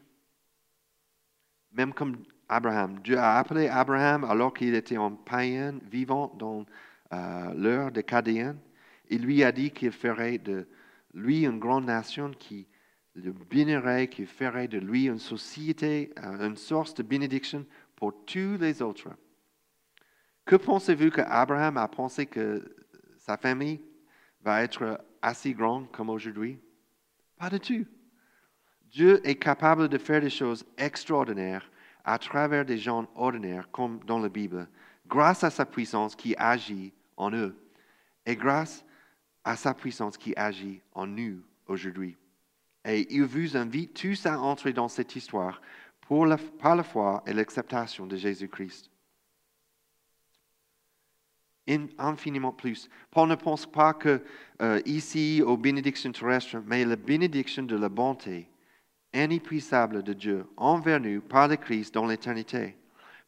Même 1.72 1.94
comme 1.94 2.16
Abraham. 2.50 3.00
Dieu 3.00 3.16
a 3.16 3.38
appelé 3.38 3.68
Abraham 3.68 4.24
alors 4.24 4.52
qu'il 4.52 4.74
était 4.74 4.98
un 4.98 5.12
païen 5.12 5.80
vivant 5.90 6.34
dans 6.38 6.66
euh, 7.14 7.54
l'heure 7.54 7.90
des 7.90 8.02
Cadéens. 8.02 8.58
Il 9.08 9.22
lui 9.22 9.42
a 9.42 9.50
dit 9.50 9.70
qu'il 9.70 9.92
ferait 9.92 10.36
de 10.36 10.68
lui 11.14 11.46
une 11.46 11.60
grande 11.60 11.86
nation 11.86 12.32
qui 12.38 12.66
le 13.14 13.32
bénirait, 13.32 14.08
qui 14.08 14.26
ferait 14.26 14.68
de 14.68 14.76
lui 14.76 15.06
une 15.06 15.18
société, 15.18 16.12
euh, 16.22 16.46
une 16.46 16.58
source 16.58 16.92
de 16.92 17.02
bénédiction 17.02 17.64
pour 17.96 18.26
tous 18.26 18.58
les 18.60 18.82
autres. 18.82 19.08
Que 20.44 20.56
pensez-vous 20.56 21.10
que 21.10 21.22
Abraham 21.22 21.78
a 21.78 21.88
pensé 21.88 22.26
que 22.26 22.76
sa 23.16 23.36
famille 23.36 23.80
va 24.42 24.62
être 24.62 25.00
assez 25.22 25.54
grande 25.54 25.90
comme 25.90 26.10
aujourd'hui? 26.10 26.58
Pas 27.38 27.48
du 27.48 27.60
tout. 27.60 27.86
Dieu 28.90 29.26
est 29.26 29.36
capable 29.36 29.88
de 29.88 29.98
faire 29.98 30.20
des 30.20 30.30
choses 30.30 30.64
extraordinaires 30.76 31.68
à 32.04 32.18
travers 32.18 32.64
des 32.64 32.78
gens 32.78 33.08
ordinaires, 33.14 33.70
comme 33.72 33.98
dans 34.04 34.18
la 34.18 34.28
Bible, 34.28 34.68
grâce 35.06 35.42
à 35.42 35.50
sa 35.50 35.64
puissance 35.64 36.14
qui 36.14 36.34
agit 36.36 36.92
en 37.16 37.32
eux 37.32 37.56
et 38.26 38.36
grâce 38.36 38.84
à 39.42 39.56
sa 39.56 39.74
puissance 39.74 40.16
qui 40.16 40.34
agit 40.36 40.82
en 40.92 41.06
nous 41.06 41.42
aujourd'hui. 41.66 42.16
Et 42.84 43.06
il 43.14 43.24
vous 43.24 43.56
invite 43.56 43.94
tous 43.94 44.26
à 44.26 44.38
entrer 44.38 44.74
dans 44.74 44.88
cette 44.88 45.16
histoire 45.16 45.60
pour 46.02 46.26
par 46.58 46.76
la 46.76 46.82
foi 46.82 47.22
et 47.26 47.32
l'acceptation 47.32 48.06
de 48.06 48.16
Jésus-Christ. 48.16 48.90
Infiniment 51.66 52.52
plus. 52.52 52.90
Paul 53.10 53.28
ne 53.28 53.36
pense 53.36 53.64
pas 53.64 53.94
que 53.94 54.22
euh, 54.60 54.80
ici 54.84 55.42
aux 55.44 55.56
bénédictions 55.56 56.12
terrestres, 56.12 56.58
mais 56.66 56.84
la 56.84 56.96
bénédiction 56.96 57.62
de 57.62 57.76
la 57.76 57.88
bonté 57.88 58.48
inépuisable 59.14 60.02
de 60.02 60.12
Dieu 60.12 60.46
envers 60.56 61.00
nous 61.00 61.22
par 61.22 61.48
le 61.48 61.56
Christ 61.56 61.94
dans 61.94 62.06
l'éternité. 62.06 62.76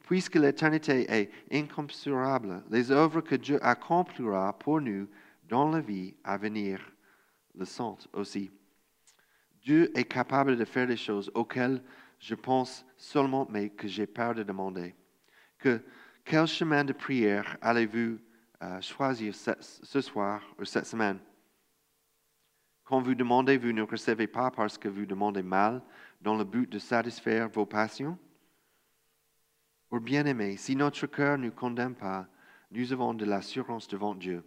Puisque 0.07 0.35
l'éternité 0.35 1.07
est 1.09 1.31
incommensurable, 1.51 2.62
les 2.70 2.90
œuvres 2.90 3.22
que 3.22 3.35
Dieu 3.35 3.59
accomplira 3.64 4.53
pour 4.59 4.81
nous 4.81 5.09
dans 5.49 5.70
la 5.70 5.81
vie 5.81 6.14
à 6.22 6.37
venir 6.37 6.81
le 7.55 7.64
sont 7.64 7.96
aussi. 8.12 8.51
Dieu 9.62 9.90
est 9.99 10.05
capable 10.05 10.57
de 10.57 10.64
faire 10.64 10.87
des 10.87 10.96
choses 10.96 11.31
auxquelles 11.35 11.83
je 12.18 12.35
pense 12.35 12.85
seulement, 12.96 13.46
mais 13.51 13.70
que 13.70 13.88
j'ai 13.88 14.07
peur 14.07 14.35
de 14.35 14.42
demander. 14.42 14.94
Que, 15.59 15.83
quel 16.25 16.46
chemin 16.46 16.85
de 16.85 16.92
prière 16.92 17.57
allez-vous 17.61 18.18
euh, 18.62 18.81
choisir 18.81 19.35
ce, 19.35 20.01
soir 20.01 20.42
ou 20.59 20.64
cette 20.64 20.87
semaine? 20.87 21.19
Quand 22.85 23.01
vous 23.01 23.14
demandez, 23.14 23.59
vous 23.59 23.73
ne 23.73 23.83
recevez 23.83 24.27
pas 24.27 24.51
parce 24.51 24.79
que 24.79 24.88
vous 24.88 25.07
demandez 25.07 25.42
mal 25.42 25.83
dans 26.21 26.37
le 26.37 26.45
but 26.45 26.71
de 26.71 26.79
satisfaire 26.79 27.49
vos 27.49 27.66
passions? 27.66 28.19
Ou 29.90 30.01
bien 30.01 30.27
aimé, 30.27 30.57
si 30.57 30.77
notre 30.77 31.07
cœur 31.07 31.38
ne 31.38 31.51
condamne 31.51 31.95
pas, 31.95 32.27
nous 32.71 32.92
avons 32.92 33.14
de 33.14 33.25
l'assurance 33.25 33.88
devant 33.88 34.14
Dieu. 34.14 34.45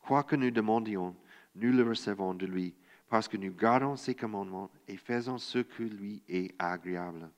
Quoi 0.00 0.22
que 0.22 0.36
nous 0.36 0.50
demandions, 0.50 1.16
nous 1.54 1.72
le 1.72 1.82
recevons 1.82 2.34
de 2.34 2.46
lui, 2.46 2.74
parce 3.08 3.28
que 3.28 3.36
nous 3.36 3.52
gardons 3.52 3.96
ses 3.96 4.14
commandements 4.14 4.70
et 4.86 4.96
faisons 4.96 5.38
ce 5.38 5.58
que 5.58 5.82
lui 5.82 6.22
est 6.28 6.54
agréable. 6.58 7.30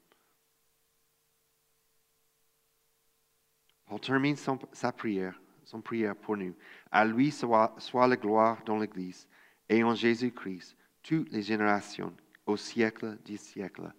Paul 3.86 4.00
termine 4.00 4.36
sa 4.36 4.90
prière, 4.90 5.38
son 5.72 5.80
prière 5.80 6.14
pour 6.14 6.36
nous. 6.36 6.54
À 6.90 7.02
lui 7.06 7.30
soit, 7.30 7.74
la 7.94 8.16
gloire 8.16 8.58
dans 8.66 8.78
l'Église 8.78 9.26
et 9.70 9.82
en 9.82 9.94
Jésus-Christ, 9.94 10.76
toutes 11.02 11.32
les 11.32 11.40
générations, 11.40 12.12
au 12.44 12.58
siècle 12.58 13.16
des 13.24 13.38
siècles. 13.38 13.90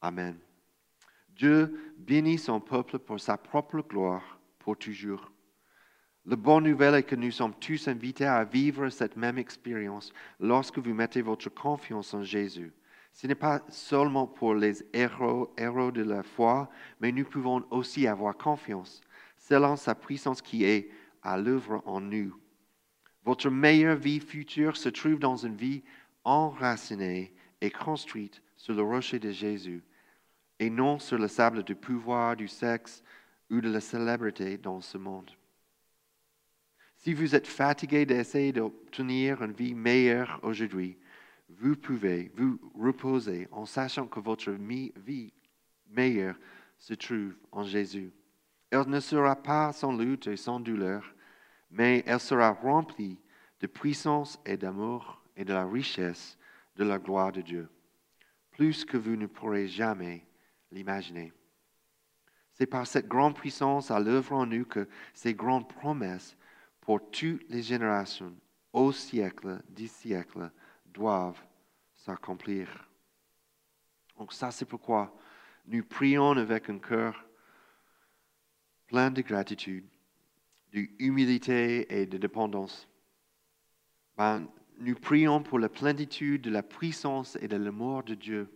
Amen. 0.00 0.38
Dieu 1.28 1.92
bénit 1.98 2.38
son 2.38 2.58
peuple 2.58 2.98
pour 2.98 3.20
sa 3.20 3.36
propre 3.36 3.82
gloire, 3.82 4.38
pour 4.58 4.78
toujours. 4.78 5.30
La 6.24 6.36
bonne 6.36 6.64
nouvelle 6.64 6.94
est 6.94 7.02
que 7.02 7.16
nous 7.16 7.32
sommes 7.32 7.54
tous 7.60 7.86
invités 7.86 8.24
à 8.24 8.44
vivre 8.44 8.88
cette 8.88 9.16
même 9.16 9.36
expérience 9.36 10.10
lorsque 10.40 10.78
vous 10.78 10.94
mettez 10.94 11.20
votre 11.20 11.50
confiance 11.50 12.14
en 12.14 12.22
Jésus. 12.22 12.72
Ce 13.12 13.26
n'est 13.26 13.34
pas 13.34 13.60
seulement 13.68 14.26
pour 14.26 14.54
les 14.54 14.82
héros 14.94 15.52
de 15.58 16.02
la 16.02 16.22
foi, 16.22 16.70
mais 16.98 17.12
nous 17.12 17.26
pouvons 17.26 17.62
aussi 17.70 18.06
avoir 18.06 18.38
confiance, 18.38 19.02
selon 19.48 19.76
sa 19.76 19.94
puissance 19.94 20.40
qui 20.40 20.64
est 20.64 20.90
à 21.22 21.36
l'œuvre 21.36 21.82
en 21.84 22.00
nous. 22.00 22.34
Votre 23.24 23.50
meilleure 23.50 23.96
vie 23.96 24.20
future 24.20 24.76
se 24.76 24.88
trouve 24.88 25.18
dans 25.18 25.36
une 25.36 25.56
vie 25.56 25.82
enracinée 26.24 27.34
et 27.60 27.70
construite 27.70 28.42
sur 28.56 28.74
le 28.74 28.82
rocher 28.82 29.18
de 29.18 29.30
Jésus, 29.30 29.82
et 30.58 30.70
non 30.70 30.98
sur 30.98 31.18
le 31.18 31.28
sable 31.28 31.62
du 31.62 31.74
pouvoir, 31.74 32.36
du 32.36 32.48
sexe 32.48 33.02
ou 33.50 33.60
de 33.60 33.70
la 33.70 33.80
célébrité 33.80 34.56
dans 34.56 34.80
ce 34.80 34.96
monde. 34.96 35.30
Si 36.96 37.12
vous 37.12 37.34
êtes 37.34 37.46
fatigué 37.46 38.06
d'essayer 38.06 38.52
d'obtenir 38.52 39.42
une 39.42 39.52
vie 39.52 39.74
meilleure 39.74 40.40
aujourd'hui, 40.42 40.96
vous 41.50 41.76
pouvez 41.76 42.32
vous 42.34 42.58
reposer 42.74 43.46
en 43.52 43.66
sachant 43.66 44.06
que 44.06 44.20
votre 44.20 44.52
vie 44.52 45.32
meilleure 45.90 46.38
se 46.78 46.94
trouve 46.94 47.34
en 47.52 47.62
Jésus. 47.62 48.10
Elle 48.70 48.88
ne 48.88 49.00
sera 49.00 49.36
pas 49.36 49.72
sans 49.72 49.96
lutte 49.96 50.26
et 50.26 50.36
sans 50.36 50.60
douleur, 50.60 51.14
mais 51.70 52.02
elle 52.06 52.20
sera 52.20 52.50
remplie 52.50 53.20
de 53.60 53.66
puissance 53.66 54.38
et 54.44 54.56
d'amour 54.56 55.22
et 55.36 55.44
de 55.44 55.52
la 55.52 55.66
richesse 55.66 56.38
de 56.76 56.84
la 56.84 56.98
gloire 56.98 57.32
de 57.32 57.40
Dieu, 57.40 57.68
plus 58.50 58.84
que 58.84 58.96
vous 58.96 59.16
ne 59.16 59.26
pourrez 59.26 59.68
jamais 59.68 60.26
l'imaginer. 60.70 61.32
C'est 62.52 62.66
par 62.66 62.86
cette 62.86 63.08
grande 63.08 63.36
puissance 63.36 63.90
à 63.90 63.98
l'œuvre 63.98 64.32
en 64.32 64.46
nous 64.46 64.64
que 64.64 64.88
ces 65.12 65.34
grandes 65.34 65.68
promesses 65.68 66.36
pour 66.80 67.10
toutes 67.10 67.48
les 67.48 67.62
générations, 67.62 68.34
au 68.72 68.92
siècle 68.92 69.62
des 69.68 69.88
siècles, 69.88 70.50
doivent 70.86 71.42
s'accomplir. 71.94 72.68
Donc 74.18 74.32
ça, 74.32 74.50
c'est 74.50 74.64
pourquoi 74.64 75.16
nous 75.66 75.82
prions 75.82 76.32
avec 76.32 76.68
un 76.70 76.78
cœur 76.78 77.24
plein 78.94 79.10
de 79.10 79.22
gratitude, 79.22 79.84
d'humilité 80.70 82.00
et 82.00 82.06
de 82.06 82.16
dépendance. 82.16 82.88
Ben, 84.16 84.46
nous 84.78 84.94
prions 84.94 85.42
pour 85.42 85.58
la 85.58 85.68
plénitude 85.68 86.42
de 86.42 86.50
la 86.50 86.62
puissance 86.62 87.36
et 87.40 87.48
de 87.48 87.56
l'amour 87.56 88.04
de 88.04 88.14
Dieu. 88.14 88.48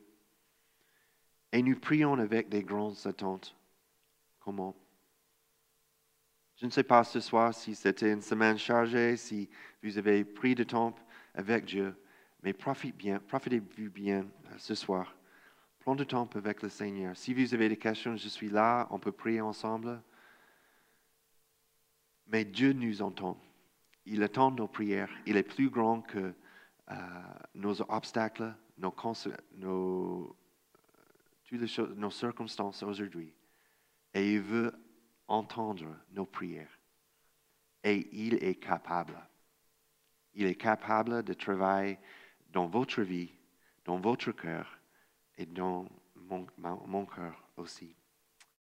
Et 1.50 1.60
nous 1.60 1.76
prions 1.76 2.14
avec 2.20 2.48
des 2.48 2.62
grandes 2.62 3.04
attentes. 3.04 3.56
Comment? 4.38 4.76
Je 6.54 6.66
ne 6.66 6.70
sais 6.70 6.84
pas 6.84 7.02
ce 7.02 7.18
soir 7.18 7.52
si 7.52 7.74
c'était 7.74 8.12
une 8.12 8.22
semaine 8.22 8.58
chargée, 8.58 9.16
si 9.16 9.50
vous 9.82 9.98
avez 9.98 10.24
pris 10.24 10.54
de 10.54 10.62
temps 10.62 10.94
avec 11.34 11.64
Dieu, 11.64 11.96
mais 12.44 12.52
profitez 12.52 12.92
bien, 12.92 13.18
profitez-vous 13.18 13.90
bien 13.90 14.20
euh, 14.20 14.54
ce 14.56 14.76
soir. 14.76 15.16
Prenez 15.80 15.96
du 15.96 16.06
temps 16.06 16.30
avec 16.36 16.62
le 16.62 16.68
Seigneur. 16.68 17.16
Si 17.16 17.34
vous 17.34 17.54
avez 17.54 17.68
des 17.68 17.76
questions, 17.76 18.16
je 18.16 18.28
suis 18.28 18.50
là, 18.50 18.86
on 18.92 19.00
peut 19.00 19.10
prier 19.10 19.40
ensemble. 19.40 20.00
Mais 22.28 22.44
Dieu 22.44 22.72
nous 22.72 23.02
entend. 23.02 23.40
Il 24.04 24.22
attend 24.22 24.50
nos 24.50 24.68
prières. 24.68 25.10
Il 25.26 25.36
est 25.36 25.42
plus 25.42 25.70
grand 25.70 26.02
que 26.02 26.34
euh, 26.90 26.94
nos 27.54 27.80
obstacles, 27.90 28.54
nos, 28.78 30.36
nos, 31.96 32.10
circonstances 32.10 32.82
aujourd'hui. 32.82 33.32
Et 34.14 34.34
il 34.34 34.40
veut 34.40 34.72
entendre 35.26 35.96
nos 36.12 36.26
prières. 36.26 36.78
Et 37.84 38.08
il 38.12 38.42
est 38.42 38.56
capable. 38.56 39.18
Il 40.34 40.46
est 40.46 40.54
capable 40.54 41.22
de 41.22 41.32
travailler 41.32 41.98
dans 42.52 42.66
votre 42.66 43.02
vie, 43.02 43.32
dans 43.84 43.98
votre 43.98 44.32
cœur 44.32 44.78
et 45.36 45.46
dans 45.46 45.86
mon 46.56 47.06
cœur 47.06 47.42
aussi. 47.56 47.94